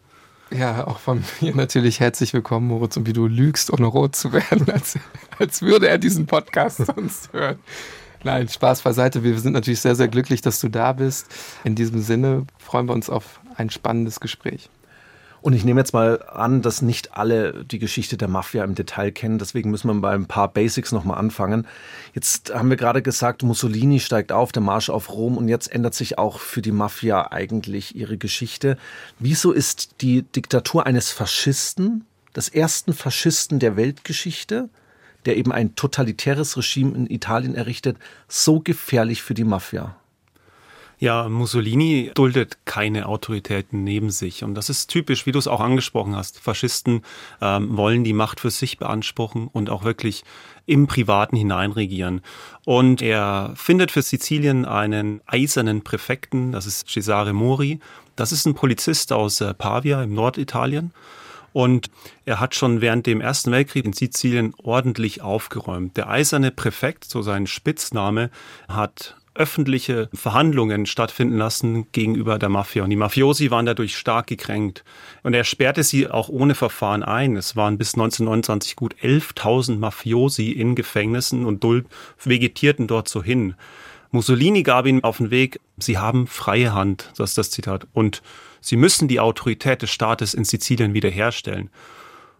[0.51, 4.33] Ja, auch von mir natürlich herzlich willkommen, Moritz, und wie du lügst, ohne rot zu
[4.33, 4.99] werden, als,
[5.38, 7.61] als würde er diesen Podcast sonst hören.
[8.25, 9.22] Nein, Spaß beiseite.
[9.22, 11.29] Wir sind natürlich sehr, sehr glücklich, dass du da bist.
[11.62, 14.68] In diesem Sinne freuen wir uns auf ein spannendes Gespräch.
[15.40, 19.12] Und ich nehme jetzt mal an, dass nicht alle die Geschichte der Mafia im Detail
[19.12, 19.38] kennen.
[19.38, 21.66] Deswegen müssen wir bei ein paar Basics nochmal anfangen.
[22.14, 25.37] Jetzt haben wir gerade gesagt, Mussolini steigt auf, der Marsch auf Rom.
[25.37, 28.77] Und jetzt ändert sich auch für die Mafia eigentlich ihre Geschichte.
[29.18, 34.68] Wieso ist die Diktatur eines Faschisten, des ersten Faschisten der Weltgeschichte,
[35.25, 37.96] der eben ein totalitäres Regime in Italien errichtet,
[38.29, 39.96] so gefährlich für die Mafia?
[40.99, 44.43] Ja, Mussolini duldet keine Autoritäten neben sich.
[44.43, 46.41] Und das ist typisch, wie du es auch angesprochen hast.
[46.41, 47.03] Faschisten
[47.43, 50.25] ähm, wollen die Macht für sich beanspruchen und auch wirklich
[50.65, 52.23] im Privaten hineinregieren.
[52.65, 57.79] Und er findet für Sizilien einen eisernen Präfekten, das ist Cesare Mori.
[58.17, 60.93] Das ist ein Polizist aus äh, Pavia im Norditalien.
[61.53, 61.91] Und
[62.25, 65.97] er hat schon während dem Ersten Weltkrieg in Sizilien ordentlich aufgeräumt.
[65.99, 68.31] Der eiserne Präfekt, so sein Spitzname,
[68.69, 72.85] hat öffentliche Verhandlungen stattfinden lassen gegenüber der Mafia.
[72.85, 74.85] Und die Mafiosi waren dadurch stark gekränkt.
[75.22, 77.37] Und er sperrte sie auch ohne Verfahren ein.
[77.37, 81.64] Es waren bis 1929 gut 11.000 Mafiosi in Gefängnissen und
[82.25, 83.55] vegetierten dort so hin.
[84.11, 88.22] Mussolini gab ihnen auf den Weg, sie haben freie Hand, das ist das Zitat, und
[88.61, 91.70] sie müssen die Autorität des Staates in Sizilien wiederherstellen.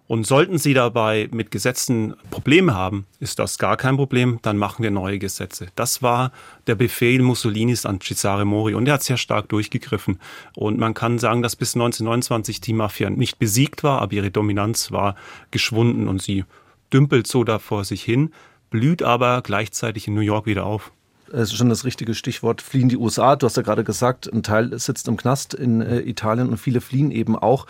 [0.09, 4.85] Und sollten Sie dabei mit Gesetzen Probleme haben, ist das gar kein Problem, dann machen
[4.85, 5.67] wir neue Gesetze.
[5.75, 6.31] Das war
[6.69, 10.21] der Befehl Mussolinis an Cesare Mori und er hat sehr stark durchgegriffen.
[10.55, 14.93] Und man kann sagen, dass bis 1929 die Mafia nicht besiegt war, aber ihre Dominanz
[14.93, 15.17] war
[15.51, 16.45] geschwunden und sie
[16.93, 18.31] dümpelt so da vor sich hin,
[18.71, 20.93] blüht aber gleichzeitig in New York wieder auf.
[21.33, 23.35] Das ist schon das richtige Stichwort, fliehen die USA.
[23.35, 26.81] Du hast ja gerade gesagt, ein Teil sitzt im Knast in äh, Italien und viele
[26.81, 27.67] fliehen eben auch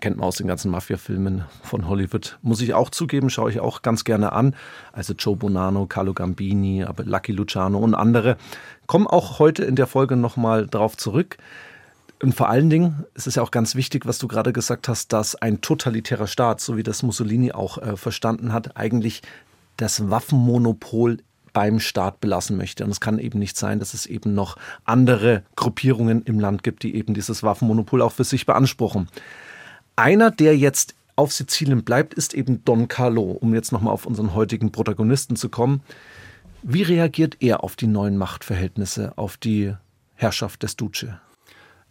[0.00, 2.38] kennt man aus den ganzen Mafia-Filmen von Hollywood.
[2.42, 4.54] Muss ich auch zugeben, schaue ich auch ganz gerne an.
[4.92, 8.36] Also Joe Bonanno, Carlo Gambini, aber Lucky Luciano und andere.
[8.86, 11.38] Kommen auch heute in der Folge nochmal drauf zurück.
[12.22, 15.12] Und vor allen Dingen ist es ja auch ganz wichtig, was du gerade gesagt hast,
[15.12, 19.22] dass ein totalitärer Staat, so wie das Mussolini auch äh, verstanden hat, eigentlich
[19.76, 21.18] das Waffenmonopol
[21.52, 22.84] beim Staat belassen möchte.
[22.84, 26.82] Und es kann eben nicht sein, dass es eben noch andere Gruppierungen im Land gibt,
[26.82, 29.08] die eben dieses Waffenmonopol auch für sich beanspruchen.
[29.96, 34.34] Einer, der jetzt auf Sizilien bleibt, ist eben Don Carlo, um jetzt nochmal auf unseren
[34.34, 35.82] heutigen Protagonisten zu kommen.
[36.62, 39.74] Wie reagiert er auf die neuen Machtverhältnisse, auf die
[40.14, 41.06] Herrschaft des Duce?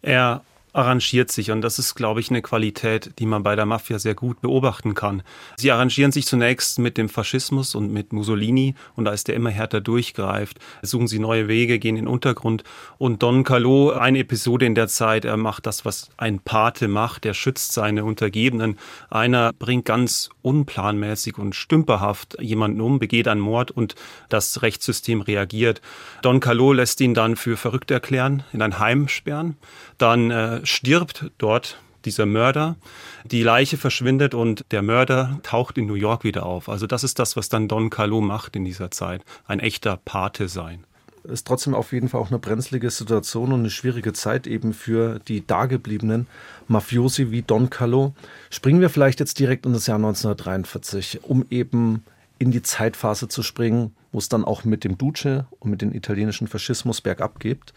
[0.02, 0.42] Er
[0.74, 4.16] arrangiert sich und das ist, glaube ich, eine Qualität, die man bei der Mafia sehr
[4.16, 5.24] gut beobachten kann.
[5.56, 9.82] Sie arrangieren sich zunächst mit dem Faschismus und mit Mussolini und als der immer härter
[9.82, 12.64] durchgreift, suchen sie neue Wege, gehen in den Untergrund
[12.98, 17.26] und Don Carlo, eine Episode in der Zeit, er macht das, was ein Pate macht,
[17.26, 18.78] er schützt seine Untergebenen.
[19.10, 23.96] Einer bringt ganz unplanmäßig und stümperhaft jemanden um, begeht einen Mord und
[24.30, 25.82] das Rechtssystem reagiert.
[26.22, 29.58] Don Carlo lässt ihn dann für verrückt erklären, in ein Heim sperren.
[29.98, 32.76] Dann äh, stirbt dort dieser Mörder.
[33.24, 36.70] Die Leiche verschwindet und der Mörder taucht in New York wieder auf.
[36.70, 39.24] Also das ist das, was dann Don Carlo macht in dieser Zeit.
[39.48, 40.84] Ein echter Pate sein.
[41.24, 45.20] Ist trotzdem auf jeden Fall auch eine brenzlige Situation und eine schwierige Zeit eben für
[45.20, 46.28] die dagebliebenen
[46.68, 48.14] Mafiosi wie Don Carlo.
[48.50, 52.04] Springen wir vielleicht jetzt direkt in das Jahr 1943, um eben
[52.40, 55.94] in die Zeitphase zu springen, wo es dann auch mit dem Duce und mit dem
[55.94, 57.74] italienischen Faschismus bergab geht.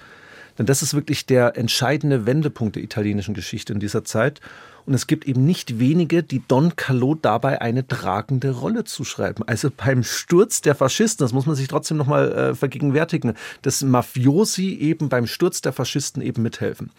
[0.58, 4.40] Denn das ist wirklich der entscheidende Wendepunkt der italienischen Geschichte in dieser Zeit.
[4.86, 9.46] Und es gibt eben nicht wenige, die Don Carlo dabei eine tragende Rolle zuschreiben.
[9.46, 14.74] Also beim Sturz der Faschisten, das muss man sich trotzdem nochmal äh, vergegenwärtigen, dass Mafiosi
[14.74, 16.90] eben beim Sturz der Faschisten eben mithelfen.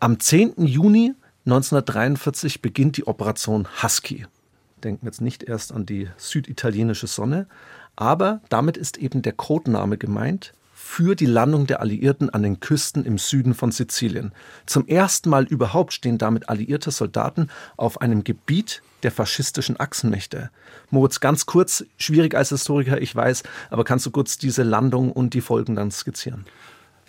[0.00, 0.54] Am 10.
[0.66, 1.14] Juni
[1.46, 4.26] 1943 beginnt die Operation Husky.
[4.82, 7.46] Denken jetzt nicht erst an die süditalienische Sonne,
[7.96, 10.52] aber damit ist eben der Codename gemeint
[10.90, 14.32] für die Landung der Alliierten an den Küsten im Süden von Sizilien.
[14.64, 20.50] Zum ersten Mal überhaupt stehen damit alliierte Soldaten auf einem Gebiet der faschistischen Achsenmächte.
[20.90, 25.34] Moritz, ganz kurz, schwierig als Historiker, ich weiß, aber kannst du kurz diese Landung und
[25.34, 26.46] die Folgen dann skizzieren?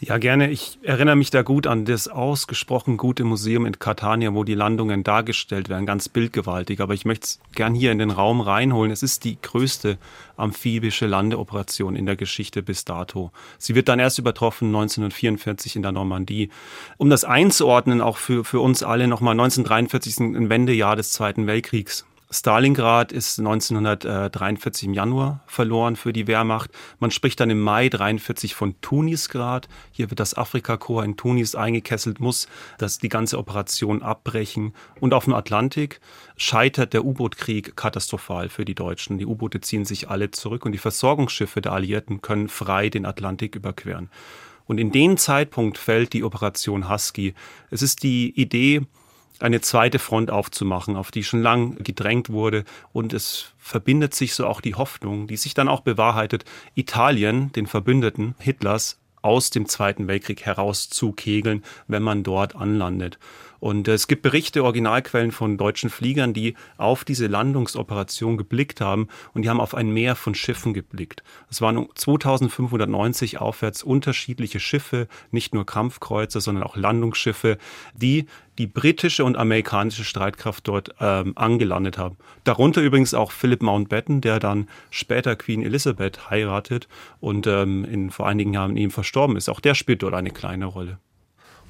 [0.02, 0.50] Ja, gerne.
[0.50, 5.04] Ich erinnere mich da gut an das ausgesprochen gute Museum in Catania, wo die Landungen
[5.04, 6.80] dargestellt werden, ganz bildgewaltig.
[6.80, 8.94] Aber ich möchte es gern hier in den Raum reinholen.
[8.94, 9.98] Es ist die größte
[10.38, 13.32] amphibische Landeoperation in der Geschichte bis dato.
[13.58, 16.50] Sie wird dann erst übertroffen 1944 in der Normandie.
[16.98, 21.46] Um das einzuordnen, auch für, für uns alle nochmal, 1943 ist ein Wendejahr des Zweiten
[21.46, 22.06] Weltkriegs.
[22.32, 26.70] Stalingrad ist 1943 im Januar verloren für die Wehrmacht.
[27.00, 29.68] Man spricht dann im Mai 43 von Tunisgrad.
[29.92, 34.76] Hier wird das Afrikakorps in Tunis eingekesselt, muss das die ganze Operation abbrechen.
[35.00, 36.02] Und auf dem Atlantik
[36.38, 39.18] scheitert der U-Boot-Krieg katastrophal für die Deutschen.
[39.18, 43.56] Die U-Boote ziehen sich alle zurück und die Versorgungsschiffe der Alliierten können frei den Atlantik
[43.56, 44.08] überqueren.
[44.68, 47.34] Und in den Zeitpunkt fällt die Operation Husky.
[47.72, 48.84] Es ist die Idee,
[49.39, 52.65] eine zweite Front aufzumachen, auf die schon lang gedrängt wurde.
[52.91, 57.67] Und es verbindet sich so auch die Hoffnung, die sich dann auch bewahrheitet, Italien, den
[57.67, 63.19] Verbündeten Hitlers, aus dem Zweiten Weltkrieg herauszukegeln, wenn man dort anlandet.
[63.60, 69.43] Und es gibt Berichte, Originalquellen von deutschen Fliegern, die auf diese Landungsoperation geblickt haben und
[69.43, 71.24] die haben auf ein Meer von Schiffen geblickt.
[71.50, 77.58] Es waren 2590 aufwärts unterschiedliche Schiffe, nicht nur Kampfkreuzer, sondern auch Landungsschiffe,
[77.93, 82.17] die die britische und amerikanische Streitkraft dort ähm, angelandet haben.
[82.43, 86.89] Darunter übrigens auch Philip Mountbatten, der dann später Queen Elizabeth heiratet
[87.22, 89.50] und ähm, in vor einigen Jahren ihm verstorben ist.
[89.50, 91.00] Auch der spielt dort eine kleine Rolle.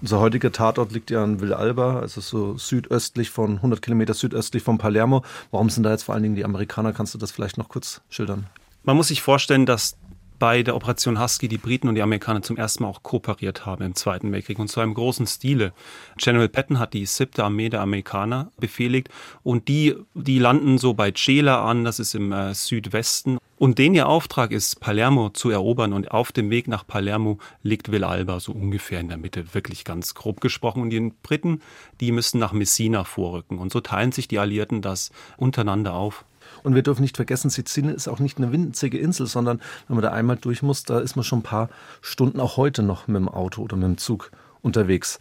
[0.01, 4.77] Unser heutiger Tatort liegt ja in Villalba, also so südöstlich von 100 Kilometer südöstlich von
[4.77, 5.23] Palermo.
[5.51, 6.93] Warum sind da jetzt vor allen Dingen die Amerikaner?
[6.93, 8.47] Kannst du das vielleicht noch kurz schildern?
[8.83, 9.97] Man muss sich vorstellen, dass
[10.39, 13.83] bei der Operation Husky die Briten und die Amerikaner zum ersten Mal auch kooperiert haben
[13.83, 15.73] im Zweiten Weltkrieg und zwar im großen Stile.
[16.17, 19.09] General Patton hat die siebte Armee der Amerikaner befehligt
[19.43, 23.93] und die, die landen so bei Cela an, das ist im äh, Südwesten und den
[23.93, 25.91] ihr Auftrag ist, Palermo zu erobern.
[25.91, 30.15] Und auf dem Weg nach Palermo liegt Villalba so ungefähr in der Mitte, wirklich ganz
[30.15, 30.81] grob gesprochen.
[30.81, 31.61] Und die Briten,
[31.99, 33.59] die müssen nach Messina vorrücken.
[33.59, 36.23] Und so teilen sich die Alliierten das untereinander auf.
[36.63, 40.03] Und wir dürfen nicht vergessen, Sizilien ist auch nicht eine winzige Insel, sondern wenn man
[40.03, 41.69] da einmal durch muss, da ist man schon ein paar
[42.01, 45.19] Stunden auch heute noch mit dem Auto oder mit dem Zug unterwegs.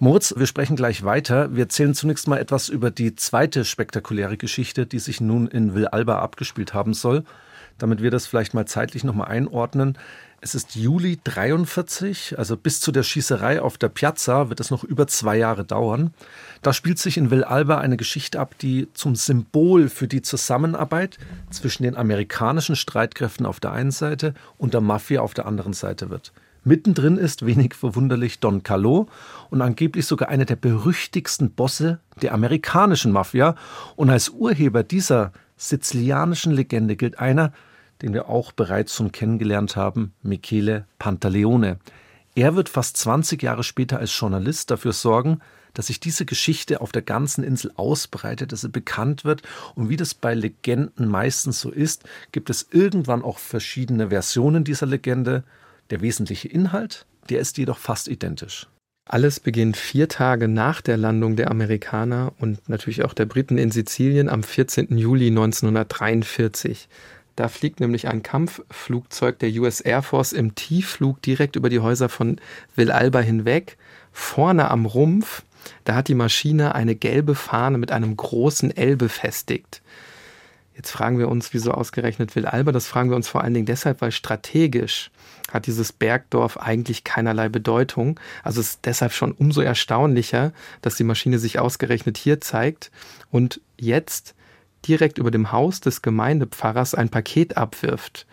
[0.00, 1.54] Moritz, wir sprechen gleich weiter.
[1.54, 6.18] Wir erzählen zunächst mal etwas über die zweite spektakuläre Geschichte, die sich nun in Villalba
[6.18, 7.22] abgespielt haben soll
[7.78, 9.98] damit wir das vielleicht mal zeitlich nochmal einordnen.
[10.40, 14.84] Es ist Juli 43, also bis zu der Schießerei auf der Piazza wird es noch
[14.84, 16.12] über zwei Jahre dauern.
[16.62, 21.18] Da spielt sich in Villalba eine Geschichte ab, die zum Symbol für die Zusammenarbeit
[21.50, 26.10] zwischen den amerikanischen Streitkräften auf der einen Seite und der Mafia auf der anderen Seite
[26.10, 26.32] wird.
[26.66, 29.06] Mittendrin ist wenig verwunderlich Don Calò
[29.50, 33.54] und angeblich sogar einer der berüchtigsten Bosse der amerikanischen Mafia.
[33.94, 37.52] Und als Urheber dieser sizilianischen Legende gilt einer,
[38.02, 41.78] den wir auch bereits schon kennengelernt haben, Michele Pantaleone.
[42.34, 45.40] Er wird fast 20 Jahre später als Journalist dafür sorgen,
[45.72, 49.42] dass sich diese Geschichte auf der ganzen Insel ausbreitet, dass sie bekannt wird.
[49.74, 54.86] Und wie das bei Legenden meistens so ist, gibt es irgendwann auch verschiedene Versionen dieser
[54.86, 55.44] Legende.
[55.90, 58.66] Der wesentliche Inhalt, der ist jedoch fast identisch.
[59.08, 63.70] Alles beginnt vier Tage nach der Landung der Amerikaner und natürlich auch der Briten in
[63.70, 64.98] Sizilien am 14.
[64.98, 66.88] Juli 1943.
[67.36, 72.08] Da fliegt nämlich ein Kampfflugzeug der US Air Force im Tiefflug direkt über die Häuser
[72.08, 72.40] von
[72.74, 73.76] Villalba hinweg.
[74.10, 75.44] Vorne am Rumpf,
[75.84, 79.82] da hat die Maschine eine gelbe Fahne mit einem großen L befestigt.
[80.76, 82.70] Jetzt fragen wir uns, wieso ausgerechnet Villalba?
[82.70, 85.10] Das fragen wir uns vor allen Dingen deshalb, weil strategisch
[85.50, 88.20] hat dieses Bergdorf eigentlich keinerlei Bedeutung.
[88.42, 92.90] Also es ist deshalb schon umso erstaunlicher, dass die Maschine sich ausgerechnet hier zeigt
[93.30, 94.34] und jetzt
[94.86, 98.26] direkt über dem Haus des Gemeindepfarrers ein Paket abwirft.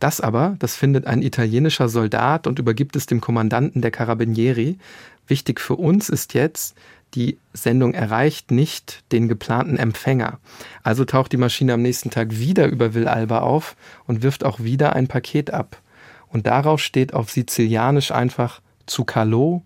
[0.00, 4.78] Das aber, das findet ein italienischer Soldat und übergibt es dem Kommandanten der Carabinieri.
[5.26, 6.76] Wichtig für uns ist jetzt,
[7.14, 10.38] die Sendung erreicht nicht den geplanten Empfänger.
[10.82, 14.94] Also taucht die Maschine am nächsten Tag wieder über Villalba auf und wirft auch wieder
[14.94, 15.80] ein Paket ab.
[16.28, 19.62] Und darauf steht auf Sizilianisch einfach zu Calò,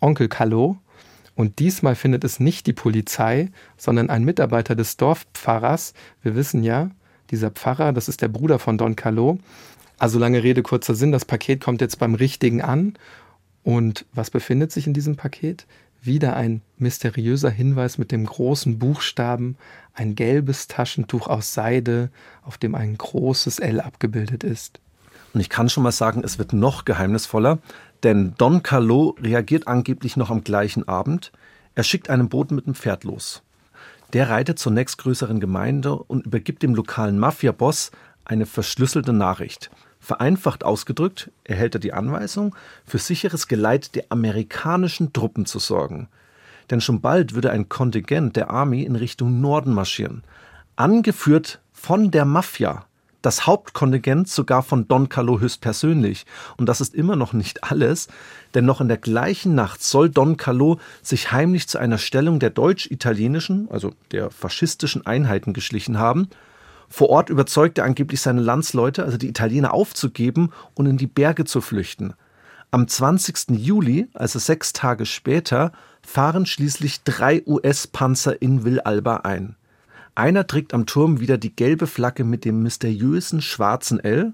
[0.00, 0.76] Onkel Calò.
[1.34, 5.92] Und diesmal findet es nicht die Polizei, sondern ein Mitarbeiter des Dorfpfarrers.
[6.22, 6.90] Wir wissen ja,
[7.30, 9.38] dieser Pfarrer, das ist der Bruder von Don Calò.
[9.98, 12.94] Also lange Rede, kurzer Sinn, das Paket kommt jetzt beim Richtigen an.
[13.62, 15.66] Und was befindet sich in diesem Paket?
[16.06, 19.56] Wieder ein mysteriöser Hinweis mit dem großen Buchstaben,
[19.92, 22.10] ein gelbes Taschentuch aus Seide,
[22.44, 24.78] auf dem ein großes L abgebildet ist.
[25.34, 27.58] Und ich kann schon mal sagen, es wird noch geheimnisvoller,
[28.04, 31.32] denn Don Carlo reagiert angeblich noch am gleichen Abend.
[31.74, 33.42] Er schickt einen Boten mit dem Pferd los.
[34.12, 37.90] Der reitet zur nächstgrößeren Gemeinde und übergibt dem lokalen Mafia-Boss
[38.24, 39.70] eine verschlüsselte Nachricht.
[40.06, 42.54] Vereinfacht ausgedrückt erhält er die Anweisung,
[42.86, 46.06] für sicheres Geleit der amerikanischen Truppen zu sorgen.
[46.70, 50.22] Denn schon bald würde ein Kontingent der Army in Richtung Norden marschieren,
[50.76, 52.86] angeführt von der Mafia.
[53.26, 56.26] das Hauptkontingent sogar von Don Carlo höchstpersönlich.
[56.56, 58.06] Und das ist immer noch nicht alles,
[58.54, 62.50] denn noch in der gleichen Nacht soll Don Carlo sich heimlich zu einer Stellung der
[62.50, 66.28] deutsch-italienischen, also der faschistischen Einheiten geschlichen haben.
[66.88, 71.44] Vor Ort überzeugt er angeblich seine Landsleute, also die Italiener, aufzugeben und in die Berge
[71.44, 72.14] zu flüchten.
[72.70, 73.50] Am 20.
[73.50, 75.72] Juli, also sechs Tage später,
[76.02, 79.56] fahren schließlich drei US-Panzer in Villalba ein.
[80.14, 84.32] Einer trägt am Turm wieder die gelbe Flagge mit dem mysteriösen schwarzen L.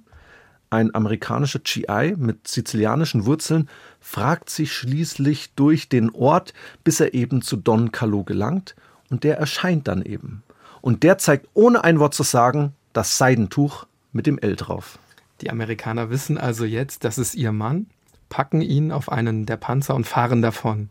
[0.71, 3.69] Ein amerikanischer GI mit sizilianischen Wurzeln
[4.01, 8.75] fragt sich schließlich durch den Ort, bis er eben zu Don Carlo gelangt,
[9.11, 10.43] und der erscheint dann eben.
[10.83, 14.99] Und der zeigt ohne ein Wort zu sagen das Seidentuch mit dem L drauf.
[15.41, 17.87] Die Amerikaner wissen also jetzt, das ist ihr Mann,
[18.29, 20.91] packen ihn auf einen der Panzer und fahren davon.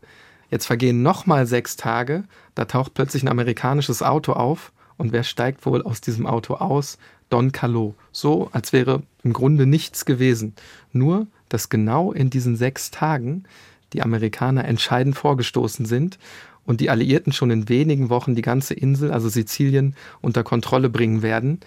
[0.49, 2.23] Jetzt vergehen nochmal sechs Tage,
[2.55, 6.97] da taucht plötzlich ein amerikanisches Auto auf und wer steigt wohl aus diesem Auto aus?
[7.29, 7.95] Don Carlo.
[8.11, 10.53] So, als wäre im Grunde nichts gewesen.
[10.91, 13.45] Nur, dass genau in diesen sechs Tagen
[13.93, 16.17] die Amerikaner entscheidend vorgestoßen sind
[16.65, 21.21] und die Alliierten schon in wenigen Wochen die ganze Insel, also Sizilien, unter Kontrolle bringen
[21.21, 21.59] werden.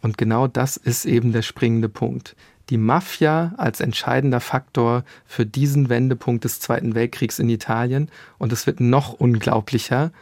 [0.00, 2.36] Und genau das ist eben der springende Punkt
[2.70, 8.10] die Mafia als entscheidender Faktor für diesen Wendepunkt des Zweiten Weltkriegs in Italien.
[8.38, 10.12] Und es wird noch unglaublicher,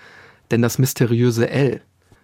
[0.51, 1.81] denn das mysteriöse L,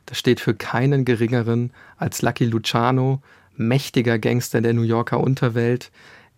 [0.06, 3.20] das steht für keinen geringeren als Lucky Luciano,
[3.56, 5.90] mächtiger Gangster der New Yorker Unterwelt.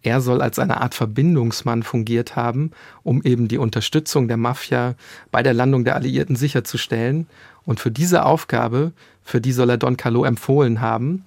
[0.04, 4.96] Er soll als eine Art Verbindungsmann fungiert haben, um eben die Unterstützung der Mafia
[5.32, 7.26] bei der Landung der Alliierten sicherzustellen.
[7.64, 11.24] Und für diese Aufgabe, für die soll er Don Carlo empfohlen haben.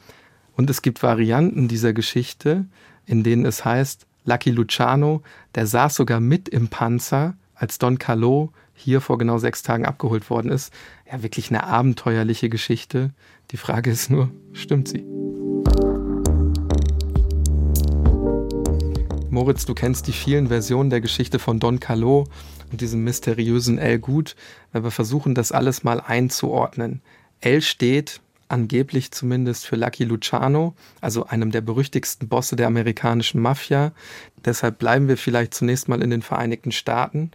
[0.55, 2.65] Und es gibt Varianten dieser Geschichte,
[3.07, 5.23] in denen es heißt, Lucky Luciano,
[5.55, 10.29] der saß sogar mit im Panzer, als Don Carlo hier vor genau sechs Tagen abgeholt
[10.29, 10.71] worden ist.
[11.11, 13.09] Ja, wirklich eine abenteuerliche Geschichte.
[13.49, 15.03] Die Frage ist nur, stimmt sie?
[19.38, 22.23] Moritz, du kennst die vielen Versionen der Geschichte von Don Carlo
[22.71, 24.36] und diesem mysteriösen L gut,
[24.71, 27.04] wir versuchen, das alles mal einzuordnen.
[27.41, 33.91] L steht angeblich zumindest für Lucky Luciano, also einem der berüchtigsten Bosse der amerikanischen Mafia.
[34.43, 37.30] Deshalb bleiben wir vielleicht zunächst mal in den Vereinigten Staaten.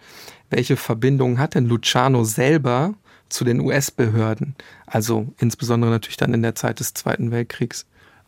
[0.50, 2.94] Welche Verbindungen hat denn Luciano selber
[3.28, 4.56] zu den US-Behörden?
[4.86, 7.86] Also insbesondere natürlich dann in der Zeit des Zweiten Weltkriegs.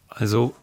[0.08, 0.54] Also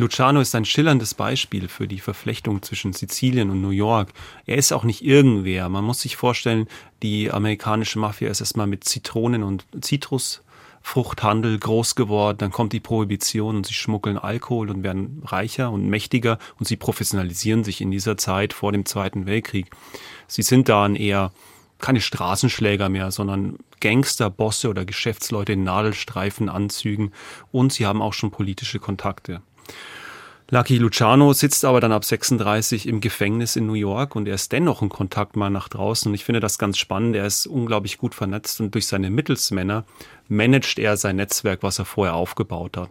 [0.00, 4.12] Luciano ist ein schillerndes Beispiel für die Verflechtung zwischen Sizilien und New York.
[4.46, 5.68] Er ist auch nicht irgendwer.
[5.68, 6.68] Man muss sich vorstellen,
[7.02, 10.42] die amerikanische Mafia ist erstmal mit Zitronen und Zitrus
[10.82, 15.86] Fruchthandel groß geworden, dann kommt die Prohibition und sie schmuggeln Alkohol und werden reicher und
[15.86, 19.66] mächtiger und sie professionalisieren sich in dieser Zeit vor dem Zweiten Weltkrieg.
[20.26, 21.32] Sie sind dann eher
[21.80, 27.12] keine Straßenschläger mehr, sondern Gangster, Bosse oder Geschäftsleute in Nadelstreifenanzügen
[27.52, 29.42] und sie haben auch schon politische Kontakte.
[30.52, 34.50] Lucky Luciano sitzt aber dann ab 36 im Gefängnis in New York und er ist
[34.50, 36.10] dennoch in Kontakt mal nach draußen.
[36.10, 37.14] Und ich finde das ganz spannend.
[37.14, 39.84] Er ist unglaublich gut vernetzt und durch seine Mittelsmänner
[40.26, 42.90] managt er sein Netzwerk, was er vorher aufgebaut hat.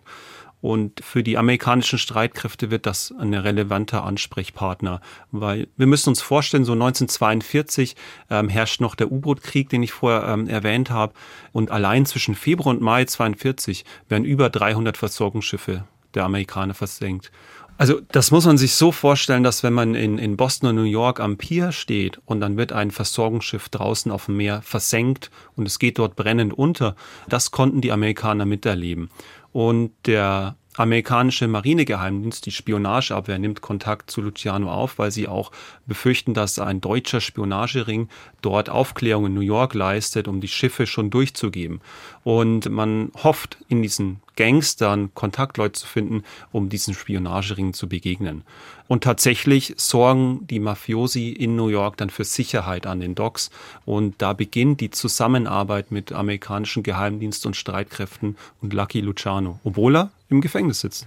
[0.61, 6.63] Und für die amerikanischen Streitkräfte wird das ein relevanter Ansprechpartner, weil wir müssen uns vorstellen,
[6.63, 7.97] so 1942
[8.29, 11.13] ähm, herrscht noch der U-Boot-Krieg, den ich vorher ähm, erwähnt habe.
[11.51, 15.83] Und allein zwischen Februar und Mai 42 werden über 300 Versorgungsschiffe
[16.15, 17.31] der Amerikaner versenkt.
[17.79, 20.83] Also das muss man sich so vorstellen, dass wenn man in, in Boston und New
[20.83, 25.65] York am Pier steht und dann wird ein Versorgungsschiff draußen auf dem Meer versenkt und
[25.65, 26.97] es geht dort brennend unter,
[27.29, 29.09] das konnten die Amerikaner miterleben.
[29.53, 35.51] Und der amerikanische Marinegeheimdienst, die Spionageabwehr, nimmt Kontakt zu Luciano auf, weil sie auch
[35.85, 38.07] befürchten, dass ein deutscher Spionagering
[38.41, 41.81] dort Aufklärung in New York leistet, um die Schiffe schon durchzugeben.
[42.23, 48.43] Und man hofft, in diesen Gangstern Kontaktleute zu finden, um diesen Spionageringen zu begegnen.
[48.88, 53.51] Und tatsächlich sorgen die Mafiosi in New York dann für Sicherheit an den Docks.
[53.86, 60.12] Und da beginnt die Zusammenarbeit mit amerikanischen Geheimdienst und Streitkräften und Lucky Luciano, obwohl er
[60.29, 61.05] im Gefängnis sitzt.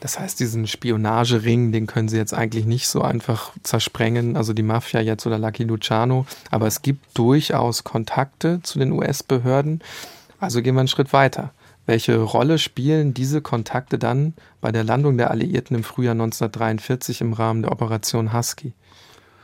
[0.00, 4.62] Das heißt, diesen Spionagering, den können sie jetzt eigentlich nicht so einfach zersprengen, also die
[4.62, 9.82] Mafia jetzt oder Lucky Luciano, aber es gibt durchaus Kontakte zu den US-Behörden.
[10.38, 11.52] Also gehen wir einen Schritt weiter.
[11.86, 17.32] Welche Rolle spielen diese Kontakte dann bei der Landung der Alliierten im Frühjahr 1943 im
[17.32, 18.74] Rahmen der Operation Husky?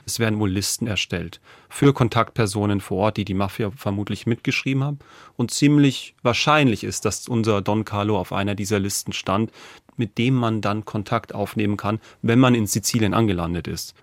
[0.05, 4.99] Es werden wohl Listen erstellt für Kontaktpersonen vor Ort, die die Mafia vermutlich mitgeschrieben haben.
[5.37, 9.53] Und ziemlich wahrscheinlich ist, dass unser Don Carlo auf einer dieser Listen stand,
[9.97, 13.95] mit dem man dann Kontakt aufnehmen kann, wenn man in Sizilien angelandet ist.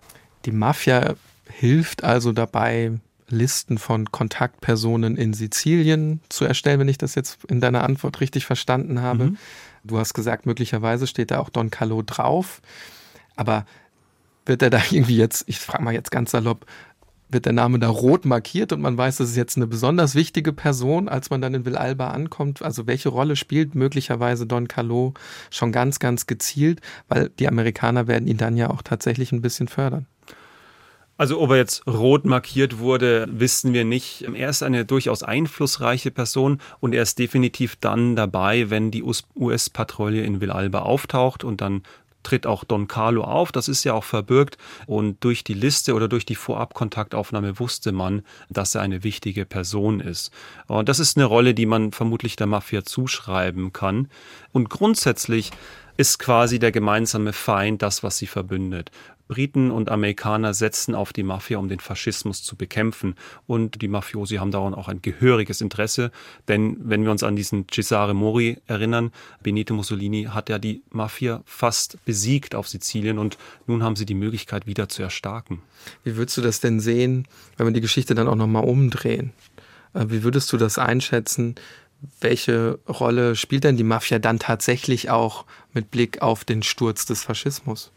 [0.46, 1.16] Die Mafia
[1.50, 2.94] hilft also dabei,
[3.30, 8.46] Listen von Kontaktpersonen in Sizilien zu erstellen, wenn ich das jetzt in deiner Antwort richtig
[8.46, 9.26] verstanden habe.
[9.26, 9.38] Mhm.
[9.84, 12.62] Du hast gesagt, möglicherweise steht da auch Don Carlo drauf.
[13.36, 13.66] Aber
[14.46, 16.66] wird er da irgendwie jetzt, ich frage mal jetzt ganz salopp,
[17.32, 20.52] wird der Name da rot markiert und man weiß, das ist jetzt eine besonders wichtige
[20.52, 22.64] Person, als man dann in Villalba ankommt.
[22.64, 25.14] Also welche Rolle spielt möglicherweise Don Carlo
[25.52, 29.68] schon ganz, ganz gezielt, weil die Amerikaner werden ihn dann ja auch tatsächlich ein bisschen
[29.68, 30.08] fördern.
[31.20, 34.22] Also ob er jetzt rot markiert wurde, wissen wir nicht.
[34.22, 40.24] Er ist eine durchaus einflussreiche Person und er ist definitiv dann dabei, wenn die US-Patrouille
[40.24, 41.84] in Villalba auftaucht und dann
[42.24, 43.52] tritt auch Don Carlo auf.
[43.52, 44.58] Das ist ja auch verbürgt.
[44.88, 50.00] Und durch die Liste oder durch die Vorabkontaktaufnahme wusste man, dass er eine wichtige Person
[50.00, 50.32] ist.
[50.68, 54.08] Und das ist eine Rolle, die man vermutlich der Mafia zuschreiben kann.
[54.54, 55.52] Und grundsätzlich
[55.98, 58.90] ist quasi der gemeinsame Feind das, was sie verbündet.
[59.30, 63.16] Briten und Amerikaner setzen auf die Mafia, um den Faschismus zu bekämpfen.
[63.46, 66.12] Und die Mafiosi haben daran auch ein gehöriges Interesse.
[66.48, 69.12] Denn wenn wir uns an diesen Cesare Mori erinnern,
[69.44, 74.16] Benito Mussolini hat ja die Mafia fast besiegt auf Sizilien und nun haben sie die
[74.16, 75.62] Möglichkeit, wieder zu erstarken.
[76.04, 79.32] Wie würdest du das denn sehen, wenn wir die Geschichte dann auch nochmal umdrehen?
[79.94, 81.54] Äh, wie würdest du das einschätzen?
[82.20, 87.24] Welche Rolle spielt denn die Mafia dann tatsächlich auch mit Blick auf den Sturz des
[87.24, 87.92] Faschismus?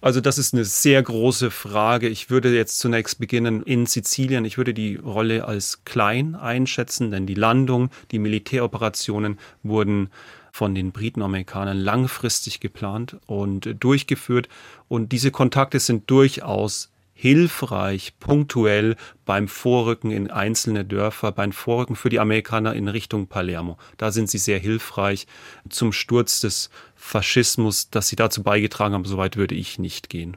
[0.00, 2.08] Also das ist eine sehr große Frage.
[2.08, 4.44] Ich würde jetzt zunächst beginnen in Sizilien.
[4.44, 10.10] Ich würde die Rolle als klein einschätzen, denn die Landung, die Militäroperationen wurden
[10.52, 14.48] von den Briten und Amerikanern langfristig geplant und durchgeführt.
[14.88, 18.94] Und diese Kontakte sind durchaus hilfreich, punktuell
[19.24, 23.78] beim Vorrücken in einzelne Dörfer, beim Vorrücken für die Amerikaner in Richtung Palermo.
[23.96, 25.26] Da sind sie sehr hilfreich
[25.70, 26.68] zum Sturz des
[27.06, 29.04] Faschismus, dass sie dazu beigetragen haben.
[29.04, 30.36] Soweit würde ich nicht gehen.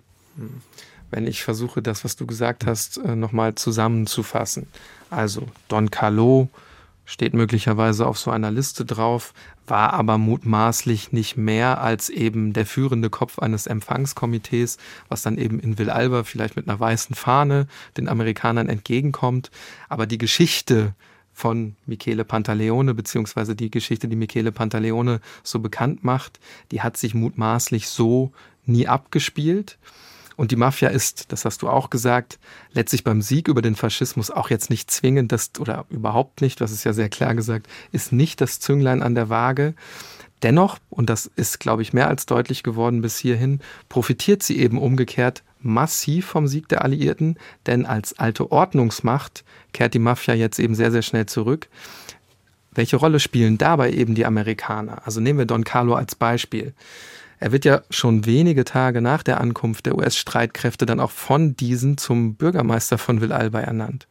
[1.12, 4.68] Wenn ich versuche, das, was du gesagt hast, äh, nochmal zusammenzufassen.
[5.10, 6.50] Also Don Carlo,
[7.10, 9.34] steht möglicherweise auf so einer Liste drauf,
[9.66, 15.60] war aber mutmaßlich nicht mehr als eben der führende Kopf eines Empfangskomitees, was dann eben
[15.60, 17.66] in Villalba vielleicht mit einer weißen Fahne
[17.98, 19.50] den Amerikanern entgegenkommt.
[19.90, 20.94] Aber die Geschichte
[21.40, 26.40] von Michele Pantaleone, beziehungsweise die Geschichte, die Michele Pantaleone so bekannt macht,
[26.72, 28.32] die hat sich mutmaßlich so
[28.66, 29.78] nie abgespielt.
[30.36, 32.40] Und die Mafia ist, das hast du auch gesagt,
[32.72, 36.72] letztlich beim Sieg über den Faschismus auch jetzt nicht zwingend das, oder überhaupt nicht, das
[36.72, 39.76] ist ja sehr klar gesagt, ist nicht das Zünglein an der Waage.
[40.44, 43.60] Dennoch, und das ist, glaube ich, mehr als deutlich geworden bis hierhin,
[43.90, 50.00] profitiert sie eben umgekehrt massiv vom Sieg der Alliierten, denn als alte Ordnungsmacht kehrt die
[50.00, 51.68] Mafia jetzt eben sehr, sehr schnell zurück.
[52.72, 55.02] Welche Rolle spielen dabei eben die Amerikaner?
[55.06, 56.74] Also nehmen wir Don Carlo als Beispiel.
[57.40, 61.98] Er wird ja schon wenige Tage nach der Ankunft der US-Streitkräfte dann auch von diesen
[61.98, 64.08] zum Bürgermeister von Villalba ernannt.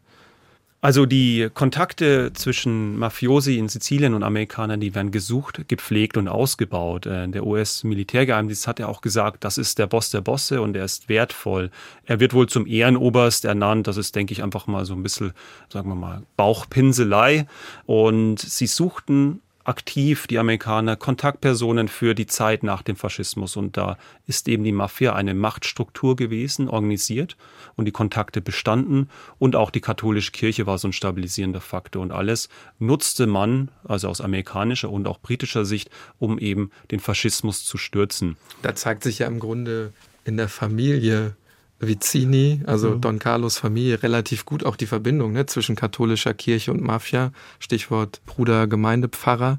[0.81, 7.05] Also die Kontakte zwischen Mafiosi in Sizilien und Amerikanern, die werden gesucht, gepflegt und ausgebaut.
[7.05, 10.85] Äh, der US-Militärgeheimdienst hat ja auch gesagt, das ist der Boss der Bosse und er
[10.85, 11.72] ist wertvoll.
[12.05, 13.89] Er wird wohl zum Ehrenoberst ernannt.
[13.89, 15.33] Das ist, denke ich, einfach mal so ein bisschen,
[15.68, 17.49] sagen wir mal, Bauchpinselei.
[17.87, 23.57] Und sie suchten aktiv, die Amerikaner, Kontaktpersonen für die Zeit nach dem Faschismus.
[23.57, 27.37] Und da ist eben die Mafia eine Machtstruktur gewesen, organisiert
[27.77, 29.11] und die Kontakte bestanden.
[29.39, 32.03] Und auch die katholische Kirche war so ein stabilisierender Faktor.
[32.03, 32.49] Und alles
[32.79, 38.37] nutzte man, also aus amerikanischer und auch britischer Sicht, um eben den Faschismus zu stürzen.
[38.62, 39.93] Da zeigt sich ja im Grunde
[40.25, 41.37] in der Familie
[41.81, 43.01] Vicini, also mhm.
[43.01, 47.33] Don Carlos Familie, relativ gut auch die Verbindung ne, zwischen katholischer Kirche und Mafia.
[47.61, 49.59] Stichwort Bruder Gemeindepfarrer.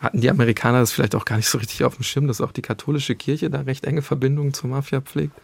[0.00, 2.52] Hatten die Amerikaner das vielleicht auch gar nicht so richtig auf dem Schirm, dass auch
[2.52, 5.34] die katholische Kirche da recht enge Verbindungen zur Mafia pflegt?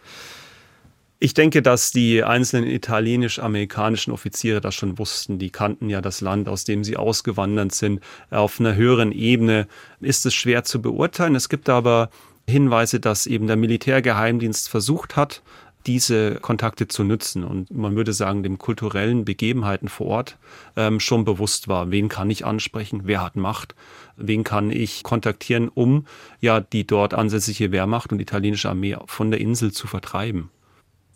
[1.19, 5.39] Ich denke, dass die einzelnen italienisch-amerikanischen Offiziere das schon wussten.
[5.39, 8.01] Die kannten ja das Land, aus dem sie ausgewandert sind.
[8.31, 9.67] Auf einer höheren Ebene
[10.01, 11.35] ist es schwer zu beurteilen.
[11.35, 12.11] Es gibt aber
[12.47, 15.43] Hinweise, dass eben der Militärgeheimdienst versucht hat,
[15.87, 20.39] diese Kontakte zu nutzen und man würde sagen, dem kulturellen Begebenheiten vor Ort
[20.77, 23.75] ähm, schon bewusst war, wen kann ich ansprechen, wer hat Macht,
[24.17, 26.07] wen kann ich kontaktieren, um
[26.41, 30.51] ja die dort ansässige Wehrmacht und italienische Armee von der Insel zu vertreiben.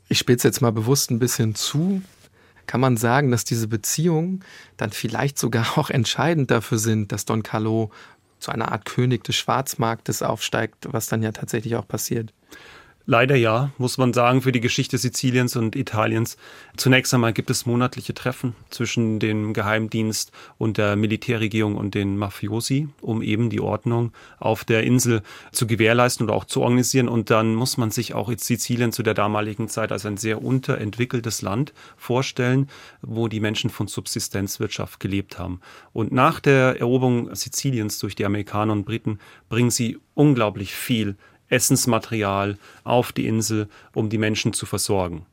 [0.09, 2.03] Ich spitze jetzt mal bewusst ein bisschen zu.
[2.66, 4.45] Kann man sagen, dass diese Beziehungen
[4.77, 7.91] dann vielleicht sogar auch entscheidend dafür sind, dass Don Carlo
[8.39, 12.33] zu einer Art König des Schwarzmarktes aufsteigt, was dann ja tatsächlich auch passiert?
[13.11, 16.36] Leider ja, muss man sagen, für die Geschichte Siziliens und Italiens.
[16.76, 22.90] Zunächst einmal gibt es monatliche Treffen zwischen dem Geheimdienst und der Militärregierung und den Mafiosi,
[23.00, 27.09] um eben die Ordnung auf der Insel zu gewährleisten oder auch zu organisieren.
[27.09, 31.40] Und dann muss man sich auch Sizilien zu der damaligen Zeit als ein sehr unterentwickeltes
[31.40, 32.68] Land vorstellen,
[33.00, 35.62] wo die Menschen von Subsistenzwirtschaft gelebt haben.
[35.94, 41.16] Und nach der Eroberung Siziliens durch die Amerikaner und Briten bringen sie unglaublich viel
[41.49, 45.26] Essensmaterial auf die Insel, um die Menschen zu versorgen.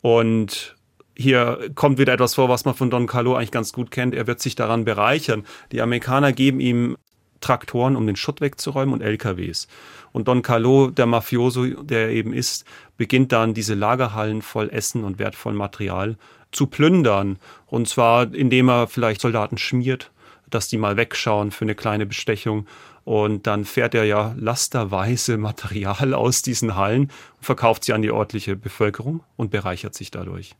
[0.00, 0.76] Und
[1.16, 4.14] hier kommt wieder etwas vor, was man von Don Carlo eigentlich ganz gut kennt.
[4.14, 5.44] Er wird sich daran bereichern.
[5.70, 6.96] Die Amerikaner geben ihm
[7.40, 9.68] Traktoren, um den Schutt wegzuräumen und LKWs.
[10.12, 12.64] Und Don Carlo, der Mafioso, der er eben ist,
[12.96, 16.16] beginnt dann diese Lagerhallen voll Essen und wertvollem Material
[16.52, 17.38] zu plündern.
[17.66, 20.10] Und zwar, indem er vielleicht Soldaten schmiert,
[20.54, 22.66] dass die mal wegschauen für eine kleine Bestechung
[23.04, 28.56] und dann fährt er ja lasterweise Material aus diesen Hallen verkauft sie an die örtliche
[28.56, 30.54] Bevölkerung und bereichert sich dadurch.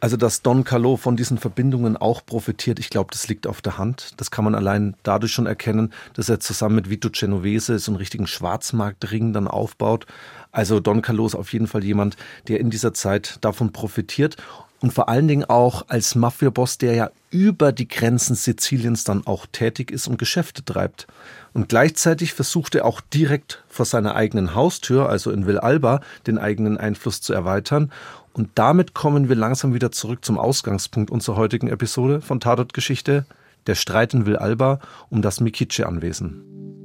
[0.00, 3.78] Also, dass Don Carlo von diesen Verbindungen auch profitiert, ich glaube, das liegt auf der
[3.78, 4.14] Hand.
[4.16, 7.98] Das kann man allein dadurch schon erkennen, dass er zusammen mit Vito Genovese so einen
[7.98, 10.06] richtigen Schwarzmarktring dann aufbaut.
[10.50, 12.16] Also Don Carlo ist auf jeden Fall jemand,
[12.48, 14.36] der in dieser Zeit davon profitiert
[14.82, 19.46] und vor allen Dingen auch als Mafia-Boss, der ja über die Grenzen Siziliens dann auch
[19.50, 21.06] tätig ist und Geschäfte treibt.
[21.54, 26.78] Und gleichzeitig versucht er auch direkt vor seiner eigenen Haustür, also in Villalba, den eigenen
[26.78, 27.92] Einfluss zu erweitern.
[28.32, 33.24] Und damit kommen wir langsam wieder zurück zum Ausgangspunkt unserer heutigen Episode von Tatort Geschichte,
[33.68, 34.80] der Streit in Villalba
[35.10, 36.81] um das Mikice-Anwesen.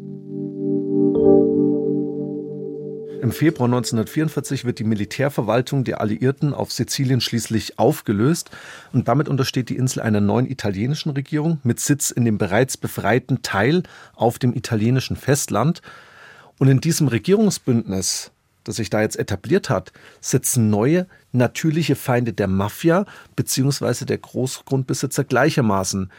[3.21, 8.51] Im Februar 1944 wird die Militärverwaltung der Alliierten auf Sizilien schließlich aufgelöst
[8.93, 13.41] und damit untersteht die Insel einer neuen italienischen Regierung mit Sitz in dem bereits befreiten
[13.41, 13.83] Teil
[14.15, 15.81] auf dem italienischen Festland.
[16.59, 18.31] Und in diesem Regierungsbündnis,
[18.63, 23.05] das sich da jetzt etabliert hat, sitzen neue natürliche Feinde der Mafia
[23.35, 24.05] bzw.
[24.05, 26.11] der Großgrundbesitzer gleichermaßen.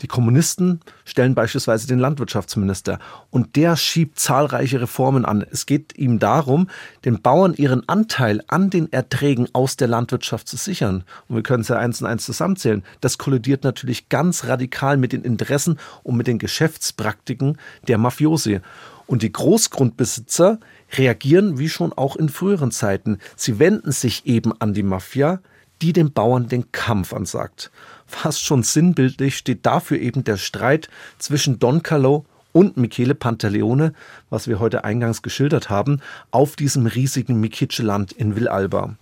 [0.00, 2.98] Die Kommunisten stellen beispielsweise den Landwirtschaftsminister
[3.30, 5.44] und der schiebt zahlreiche Reformen an.
[5.50, 6.68] Es geht ihm darum,
[7.04, 11.04] den Bauern ihren Anteil an den Erträgen aus der Landwirtschaft zu sichern.
[11.28, 12.84] Und wir können es ja eins und eins zusammenzählen.
[13.00, 18.60] Das kollidiert natürlich ganz radikal mit den Interessen und mit den Geschäftspraktiken der Mafiosi.
[19.06, 20.60] Und die Großgrundbesitzer
[20.96, 23.18] reagieren wie schon auch in früheren Zeiten.
[23.36, 25.40] Sie wenden sich eben an die Mafia,
[25.82, 27.70] die den Bauern den Kampf ansagt
[28.08, 33.92] fast schon sinnbildlich steht dafür eben der Streit zwischen Don Carlo und Michele Pantaleone,
[34.30, 36.00] was wir heute eingangs geschildert haben,
[36.30, 38.96] auf diesem riesigen Mikice-Land in Villalba.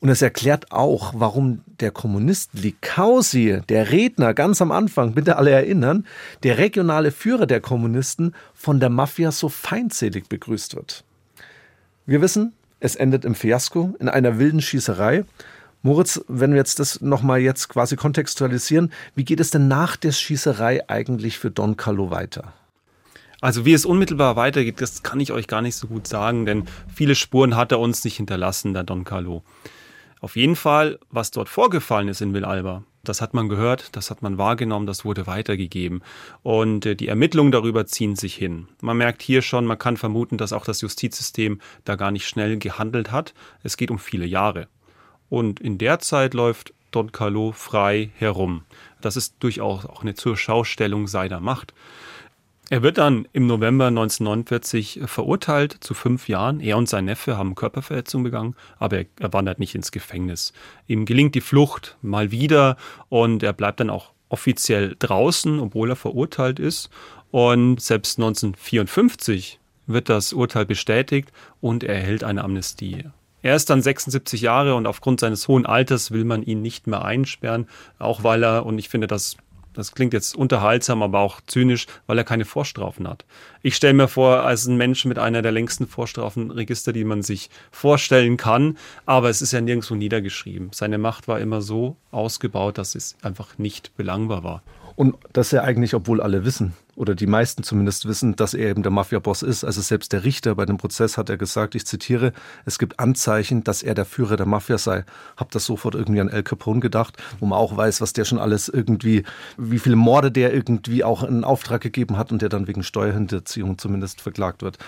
[0.00, 5.50] Und es erklärt auch, warum der Kommunist Licausi, der Redner ganz am Anfang, bitte alle
[5.50, 6.04] erinnern,
[6.42, 11.04] der regionale Führer der Kommunisten, von der Mafia so feindselig begrüßt wird.
[12.04, 15.24] Wir wissen, es endet im Fiasko, in einer wilden Schießerei.
[15.86, 20.12] Moritz, wenn wir jetzt das nochmal jetzt quasi kontextualisieren, wie geht es denn nach der
[20.12, 22.54] Schießerei eigentlich für Don Carlo weiter?
[23.42, 26.64] Also wie es unmittelbar weitergeht, das kann ich euch gar nicht so gut sagen, denn
[26.94, 29.42] viele Spuren hat er uns nicht hinterlassen, der Don Carlo.
[30.22, 34.22] Auf jeden Fall, was dort vorgefallen ist in Villalba, das hat man gehört, das hat
[34.22, 36.00] man wahrgenommen, das wurde weitergegeben.
[36.42, 38.68] Und äh, die Ermittlungen darüber ziehen sich hin.
[38.80, 42.56] Man merkt hier schon, man kann vermuten, dass auch das Justizsystem da gar nicht schnell
[42.58, 43.34] gehandelt hat.
[43.62, 44.68] Es geht um viele Jahre.
[45.28, 48.62] Und in der Zeit läuft Don Carlo frei herum.
[49.00, 51.74] Das ist durchaus auch eine Zurschaustellung seiner Macht.
[52.70, 56.60] Er wird dann im November 1949 verurteilt zu fünf Jahren.
[56.60, 60.54] Er und sein Neffe haben Körperverletzung begangen, aber er, er wandert nicht ins Gefängnis.
[60.86, 62.76] Ihm gelingt die Flucht mal wieder
[63.10, 66.88] und er bleibt dann auch offiziell draußen, obwohl er verurteilt ist.
[67.30, 73.04] Und selbst 1954 wird das Urteil bestätigt und er erhält eine Amnestie.
[73.44, 77.04] Er ist dann 76 Jahre und aufgrund seines hohen Alters will man ihn nicht mehr
[77.04, 77.68] einsperren,
[77.98, 79.36] auch weil er, und ich finde das
[79.74, 83.24] das klingt jetzt unterhaltsam, aber auch zynisch, weil er keine Vorstrafen hat.
[83.60, 87.50] Ich stelle mir vor, als ein Mensch mit einer der längsten Vorstrafenregister, die man sich
[87.72, 90.70] vorstellen kann, aber es ist ja nirgendwo niedergeschrieben.
[90.72, 94.62] Seine Macht war immer so ausgebaut, dass es einfach nicht belangbar war.
[94.94, 98.82] Und das ja eigentlich, obwohl alle wissen, oder die meisten zumindest wissen, dass er eben
[98.82, 99.64] der Mafia-Boss ist.
[99.64, 102.32] Also selbst der Richter bei dem Prozess hat er gesagt, ich zitiere,
[102.64, 105.04] es gibt Anzeichen, dass er der Führer der Mafia sei.
[105.36, 108.38] Hab das sofort irgendwie an El Capone gedacht, wo man auch weiß, was der schon
[108.38, 109.24] alles irgendwie,
[109.56, 113.78] wie viele Morde der irgendwie auch in Auftrag gegeben hat und der dann wegen Steuerhinterziehung
[113.78, 114.78] zumindest verklagt wird.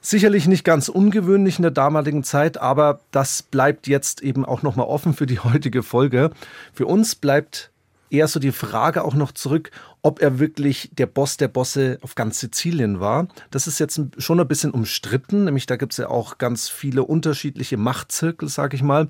[0.00, 4.86] Sicherlich nicht ganz ungewöhnlich in der damaligen Zeit, aber das bleibt jetzt eben auch nochmal
[4.86, 6.30] offen für die heutige Folge.
[6.72, 7.70] Für uns bleibt
[8.10, 9.70] eher so die Frage auch noch zurück,
[10.06, 13.26] ob er wirklich der Boss der Bosse auf ganz Sizilien war.
[13.50, 17.02] Das ist jetzt schon ein bisschen umstritten, nämlich da gibt es ja auch ganz viele
[17.02, 19.08] unterschiedliche Machtzirkel, sage ich mal.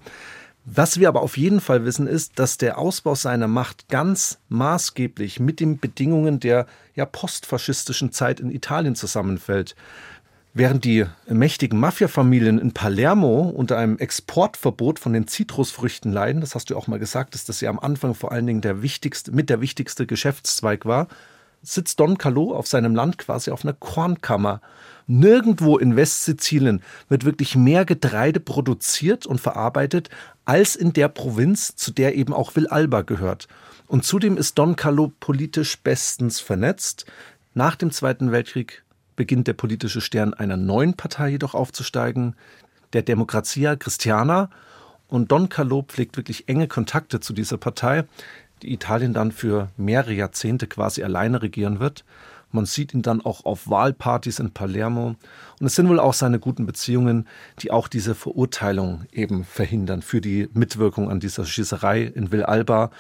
[0.64, 5.38] Was wir aber auf jeden Fall wissen, ist, dass der Ausbau seiner Macht ganz maßgeblich
[5.38, 9.76] mit den Bedingungen der ja, postfaschistischen Zeit in Italien zusammenfällt.
[10.59, 16.70] Während die mächtigen Mafiafamilien in Palermo unter einem Exportverbot von den Zitrusfrüchten leiden, das hast
[16.70, 19.50] du auch mal gesagt, dass das ja am Anfang vor allen Dingen der wichtigste, mit
[19.50, 21.09] der wichtigste Geschäftszweig war,
[21.61, 24.62] sitzt Don Calò auf seinem Land quasi auf einer Kornkammer.
[25.07, 26.80] Nirgendwo in Westsizilien
[27.11, 30.09] wird wirklich mehr Getreide produziert und verarbeitet
[30.46, 33.46] als in der Provinz, zu der eben auch Villalba gehört.
[33.88, 37.04] Und zudem ist Don Calò politisch bestens vernetzt.
[37.52, 38.86] Nach dem Zweiten Weltkrieg
[39.16, 42.36] beginnt der politische Stern einer neuen Partei jedoch aufzusteigen,
[42.92, 44.50] der Democrazia Christiana.
[45.08, 48.04] Und Don Calò pflegt wirklich enge Kontakte zu dieser Partei,
[48.62, 52.04] die Italien dann für mehrere Jahrzehnte quasi alleine regieren wird.
[52.52, 55.16] Man sieht ihn dann auch auf Wahlpartys in Palermo.
[55.60, 57.26] Und es sind wohl auch seine guten Beziehungen,
[57.60, 62.90] die auch diese Verurteilung eben verhindern für die Mitwirkung an dieser Schießerei in Villalba,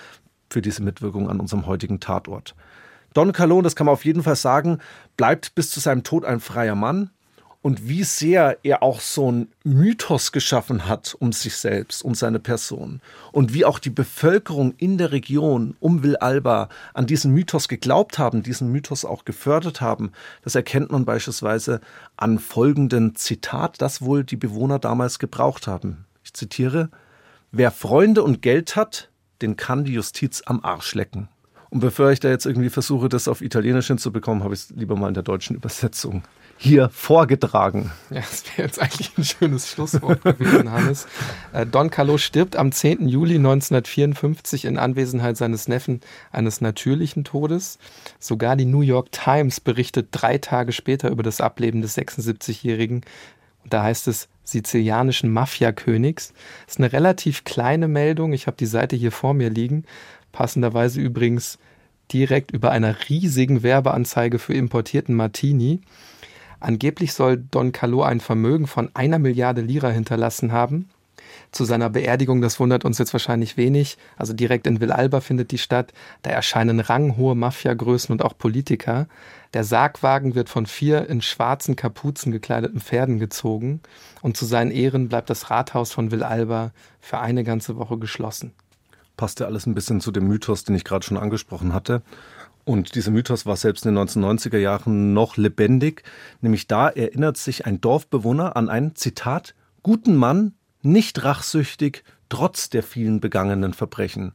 [0.50, 2.54] für diese Mitwirkung an unserem heutigen Tatort.
[3.16, 4.76] Don Calon, das kann man auf jeden Fall sagen,
[5.16, 7.08] bleibt bis zu seinem Tod ein freier Mann
[7.62, 12.40] und wie sehr er auch so einen Mythos geschaffen hat um sich selbst und seine
[12.40, 13.00] Person
[13.32, 18.42] und wie auch die Bevölkerung in der Region um Villalba an diesen Mythos geglaubt haben,
[18.42, 20.12] diesen Mythos auch gefördert haben,
[20.42, 21.80] das erkennt man beispielsweise
[22.18, 26.04] an folgenden Zitat, das wohl die Bewohner damals gebraucht haben.
[26.22, 26.90] Ich zitiere,
[27.50, 29.08] wer Freunde und Geld hat,
[29.40, 31.30] den kann die Justiz am Arsch lecken.
[31.70, 34.96] Und bevor ich da jetzt irgendwie versuche, das auf Italienisch hinzubekommen, habe ich es lieber
[34.96, 36.22] mal in der deutschen Übersetzung
[36.58, 37.90] hier vorgetragen.
[38.10, 41.06] Ja, das wäre jetzt eigentlich ein schönes Schlusswort gewesen, Hannes.
[41.52, 43.08] Äh, Don Carlo stirbt am 10.
[43.08, 46.00] Juli 1954 in Anwesenheit seines Neffen
[46.32, 47.78] eines natürlichen Todes.
[48.18, 53.02] Sogar die New York Times berichtet drei Tage später über das Ableben des 76-Jährigen.
[53.68, 56.32] Da heißt es sizilianischen Mafiakönigs.
[56.66, 58.32] Das ist eine relativ kleine Meldung.
[58.32, 59.84] Ich habe die Seite hier vor mir liegen.
[60.36, 61.58] Passenderweise übrigens
[62.12, 65.80] direkt über einer riesigen Werbeanzeige für importierten Martini.
[66.60, 70.90] Angeblich soll Don Calò ein Vermögen von einer Milliarde Lira hinterlassen haben.
[71.52, 75.58] Zu seiner Beerdigung, das wundert uns jetzt wahrscheinlich wenig, also direkt in Villalba findet die
[75.58, 75.94] statt.
[76.20, 79.08] Da erscheinen ranghohe Mafiagrößen und auch Politiker.
[79.54, 83.80] Der Sargwagen wird von vier in schwarzen Kapuzen gekleideten Pferden gezogen
[84.20, 88.52] und zu seinen Ehren bleibt das Rathaus von Villalba für eine ganze Woche geschlossen.
[89.16, 92.02] Passt ja alles ein bisschen zu dem Mythos, den ich gerade schon angesprochen hatte.
[92.64, 96.02] Und dieser Mythos war selbst in den 1990er Jahren noch lebendig.
[96.40, 102.82] Nämlich da erinnert sich ein Dorfbewohner an einen, Zitat, guten Mann, nicht rachsüchtig, trotz der
[102.82, 104.32] vielen begangenen Verbrechen.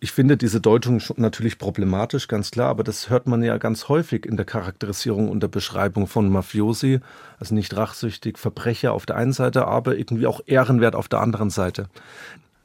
[0.00, 4.26] Ich finde diese Deutung natürlich problematisch, ganz klar, aber das hört man ja ganz häufig
[4.26, 7.00] in der Charakterisierung und der Beschreibung von Mafiosi.
[7.38, 11.48] Also nicht rachsüchtig, Verbrecher auf der einen Seite, aber irgendwie auch ehrenwert auf der anderen
[11.48, 11.88] Seite.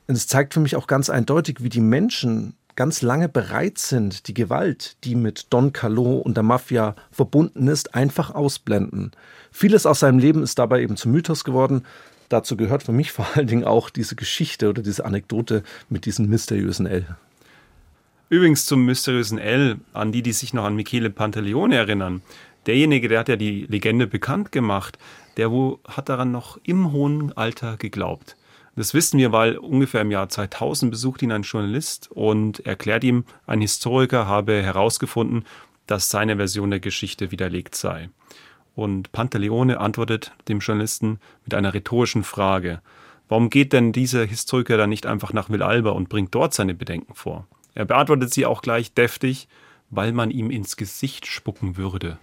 [0.09, 4.27] Und es zeigt für mich auch ganz eindeutig, wie die Menschen ganz lange bereit sind,
[4.27, 9.11] die Gewalt, die mit Don Calò und der Mafia verbunden ist, einfach ausblenden.
[9.51, 11.85] Vieles aus seinem Leben ist dabei eben zum Mythos geworden.
[12.27, 16.27] Dazu gehört für mich vor allen Dingen auch diese Geschichte oder diese Anekdote mit diesem
[16.27, 17.05] mysteriösen L.
[18.29, 22.23] Übrigens zum mysteriösen L, an die, die sich noch an Michele Pantaleone erinnern.
[22.65, 24.97] Derjenige, der hat ja die Legende bekannt gemacht,
[25.37, 28.35] der wo hat daran noch im hohen Alter geglaubt.
[28.79, 33.25] Das wissen wir, weil ungefähr im Jahr 2000 besucht ihn ein Journalist und erklärt ihm,
[33.45, 35.43] ein Historiker habe herausgefunden,
[35.85, 38.09] dass seine Version der Geschichte widerlegt sei.
[38.75, 42.81] Und Pantaleone antwortet dem Journalisten mit einer rhetorischen Frage.
[43.27, 47.15] Warum geht denn dieser Historiker dann nicht einfach nach Villalba und bringt dort seine Bedenken
[47.15, 47.47] vor?
[47.75, 49.49] Er beantwortet sie auch gleich deftig,
[49.89, 52.17] weil man ihm ins Gesicht spucken würde.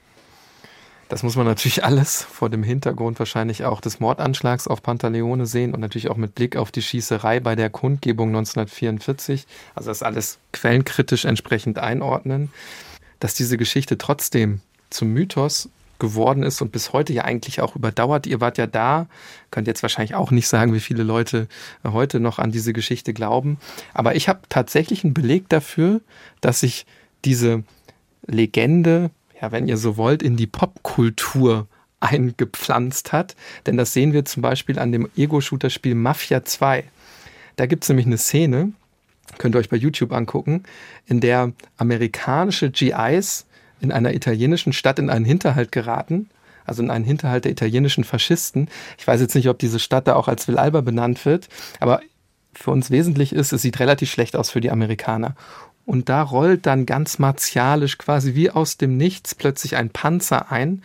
[1.08, 5.74] Das muss man natürlich alles vor dem Hintergrund wahrscheinlich auch des Mordanschlags auf Pantaleone sehen
[5.74, 9.46] und natürlich auch mit Blick auf die Schießerei bei der Kundgebung 1944.
[9.74, 12.50] Also das alles quellenkritisch entsprechend einordnen.
[13.20, 18.26] Dass diese Geschichte trotzdem zum Mythos geworden ist und bis heute ja eigentlich auch überdauert.
[18.26, 19.06] Ihr wart ja da,
[19.50, 21.48] könnt jetzt wahrscheinlich auch nicht sagen, wie viele Leute
[21.84, 23.58] heute noch an diese Geschichte glauben.
[23.94, 26.00] Aber ich habe tatsächlich einen Beleg dafür,
[26.40, 26.86] dass sich
[27.24, 27.64] diese
[28.26, 29.10] Legende
[29.40, 31.66] ja, wenn ihr so wollt, in die Popkultur
[32.00, 33.36] eingepflanzt hat.
[33.66, 36.84] Denn das sehen wir zum Beispiel an dem Ego-Shooter-Spiel Mafia 2.
[37.56, 38.72] Da gibt es nämlich eine Szene,
[39.38, 40.64] könnt ihr euch bei YouTube angucken,
[41.06, 43.46] in der amerikanische GIs
[43.80, 46.30] in einer italienischen Stadt in einen Hinterhalt geraten,
[46.64, 48.68] also in einen Hinterhalt der italienischen Faschisten.
[48.98, 51.48] Ich weiß jetzt nicht, ob diese Stadt da auch als Villalba benannt wird,
[51.80, 52.00] aber
[52.54, 55.34] für uns wesentlich ist, es sieht relativ schlecht aus für die Amerikaner.
[55.86, 60.82] Und da rollt dann ganz martialisch quasi wie aus dem Nichts plötzlich ein Panzer ein.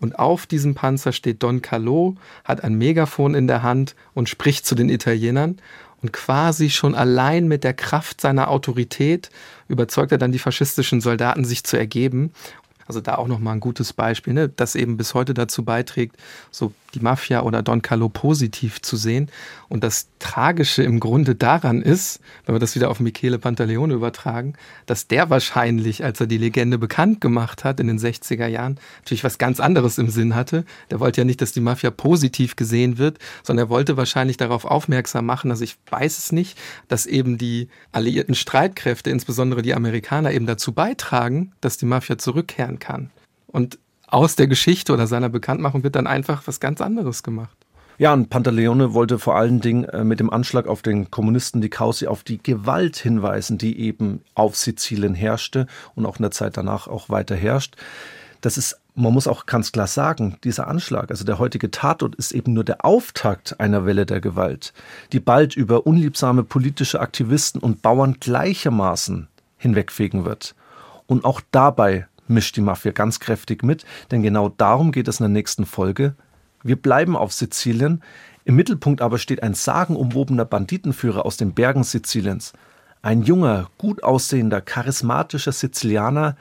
[0.00, 4.64] Und auf diesem Panzer steht Don Calò, hat ein Megafon in der Hand und spricht
[4.64, 5.58] zu den Italienern.
[6.00, 9.30] Und quasi schon allein mit der Kraft seiner Autorität
[9.66, 12.32] überzeugt er dann die faschistischen Soldaten, sich zu ergeben.
[12.86, 14.48] Also da auch nochmal ein gutes Beispiel, ne?
[14.48, 16.16] das eben bis heute dazu beiträgt,
[16.50, 19.30] so die Mafia oder Don Carlo positiv zu sehen.
[19.68, 24.54] Und das Tragische im Grunde daran ist, wenn wir das wieder auf Michele Pantaleone übertragen,
[24.86, 29.24] dass der wahrscheinlich, als er die Legende bekannt gemacht hat in den 60er Jahren, natürlich
[29.24, 30.64] was ganz anderes im Sinn hatte.
[30.90, 34.64] Der wollte ja nicht, dass die Mafia positiv gesehen wird, sondern er wollte wahrscheinlich darauf
[34.64, 36.58] aufmerksam machen, also ich weiß es nicht,
[36.88, 42.78] dass eben die alliierten Streitkräfte, insbesondere die Amerikaner, eben dazu beitragen, dass die Mafia zurückkehren
[42.78, 43.10] kann.
[43.46, 43.78] Und
[44.10, 47.56] aus der Geschichte oder seiner Bekanntmachung wird dann einfach was ganz anderes gemacht.
[47.98, 51.68] Ja, und Pantaleone wollte vor allen Dingen äh, mit dem Anschlag auf den Kommunisten die
[51.68, 56.56] Causi auf die Gewalt hinweisen, die eben auf Sizilien herrschte und auch in der Zeit
[56.56, 57.76] danach auch weiter herrscht.
[58.40, 62.30] Das ist, man muss auch ganz klar sagen, dieser Anschlag, also der heutige Tatort, ist
[62.30, 64.72] eben nur der Auftakt einer Welle der Gewalt,
[65.12, 70.54] die bald über unliebsame politische Aktivisten und Bauern gleichermaßen hinwegfegen wird.
[71.06, 75.24] Und auch dabei mischt die Mafia ganz kräftig mit, denn genau darum geht es in
[75.24, 76.14] der nächsten Folge.
[76.62, 78.02] Wir bleiben auf Sizilien,
[78.44, 82.52] im Mittelpunkt aber steht ein sagenumwobener Banditenführer aus den Bergen Siziliens.
[83.02, 86.36] Ein junger, gut aussehender, charismatischer Sizilianer,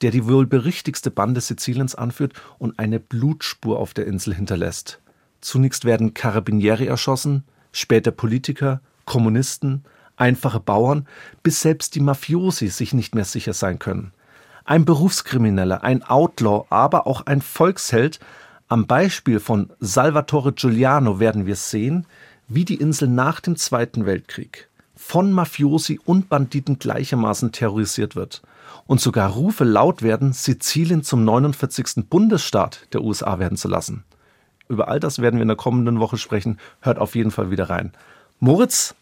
[0.00, 5.00] der die wohl berichtigste Bande Siziliens anführt und eine Blutspur auf der Insel hinterlässt.
[5.42, 9.84] Zunächst werden Carabinieri erschossen, später Politiker, Kommunisten,
[10.16, 11.06] einfache Bauern,
[11.42, 14.12] bis selbst die Mafiosi sich nicht mehr sicher sein können
[14.70, 18.20] ein Berufskrimineller, ein Outlaw, aber auch ein Volksheld.
[18.68, 22.06] Am Beispiel von Salvatore Giuliano werden wir sehen,
[22.46, 28.42] wie die Insel nach dem Zweiten Weltkrieg von Mafiosi und Banditen gleichermaßen terrorisiert wird
[28.86, 32.08] und sogar Rufe laut werden, Sizilien zum 49.
[32.08, 34.04] Bundesstaat der USA werden zu lassen.
[34.68, 36.60] Über all das werden wir in der kommenden Woche sprechen.
[36.80, 37.90] Hört auf jeden Fall wieder rein.
[38.38, 38.94] Moritz,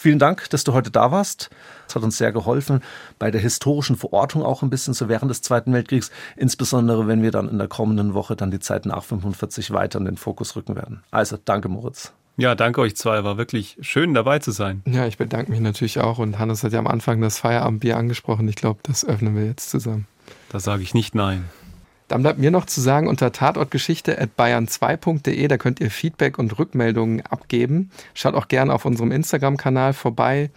[0.00, 1.50] Vielen Dank, dass du heute da warst.
[1.86, 2.80] Es hat uns sehr geholfen,
[3.18, 7.30] bei der historischen Verortung auch ein bisschen so während des Zweiten Weltkriegs, insbesondere wenn wir
[7.30, 10.74] dann in der kommenden Woche dann die Zeit nach 45 weiter in den Fokus rücken
[10.74, 11.02] werden.
[11.10, 12.14] Also danke, Moritz.
[12.38, 13.24] Ja, danke euch zwei.
[13.24, 14.82] War wirklich schön dabei zu sein.
[14.86, 16.18] Ja, ich bedanke mich natürlich auch.
[16.18, 18.48] Und Hannes hat ja am Anfang das Feierabendbier angesprochen.
[18.48, 20.06] Ich glaube, das öffnen wir jetzt zusammen.
[20.48, 21.44] Da sage ich nicht nein.
[22.10, 26.58] Dann bleibt mir noch zu sagen, unter tatortgeschichte at bayern2.de, da könnt ihr Feedback und
[26.58, 27.92] Rückmeldungen abgeben.
[28.14, 30.50] Schaut auch gerne auf unserem Instagram-Kanal vorbei.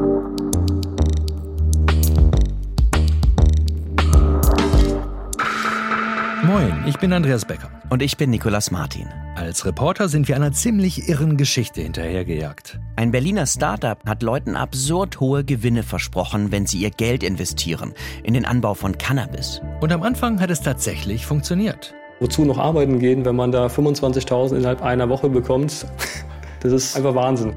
[6.48, 7.70] Moin, ich bin Andreas Becker.
[7.90, 9.10] Und ich bin Nikolas Martin.
[9.36, 12.80] Als Reporter sind wir einer ziemlich irren Geschichte hinterhergejagt.
[12.96, 17.94] Ein Berliner Startup hat Leuten absurd hohe Gewinne versprochen, wenn sie ihr Geld investieren
[18.24, 19.62] in den Anbau von Cannabis.
[19.82, 21.94] Und am Anfang hat es tatsächlich funktioniert.
[22.22, 25.86] Wozu noch arbeiten gehen, wenn man da 25.000 innerhalb einer Woche bekommt?
[26.62, 27.54] Das ist einfach Wahnsinn.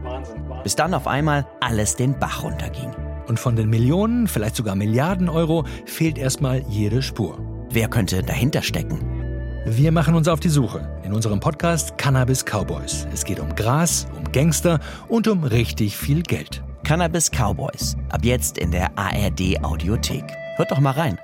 [0.64, 2.91] Bis dann auf einmal alles den Bach runterging.
[3.28, 7.38] Und von den Millionen, vielleicht sogar Milliarden Euro fehlt erstmal jede Spur.
[7.72, 8.98] Wer könnte dahinter stecken?
[9.64, 13.06] Wir machen uns auf die Suche in unserem Podcast Cannabis Cowboys.
[13.12, 16.64] Es geht um Gras, um Gangster und um richtig viel Geld.
[16.82, 17.96] Cannabis Cowboys.
[18.08, 20.24] Ab jetzt in der ARD Audiothek.
[20.56, 21.16] Hört doch mal rein.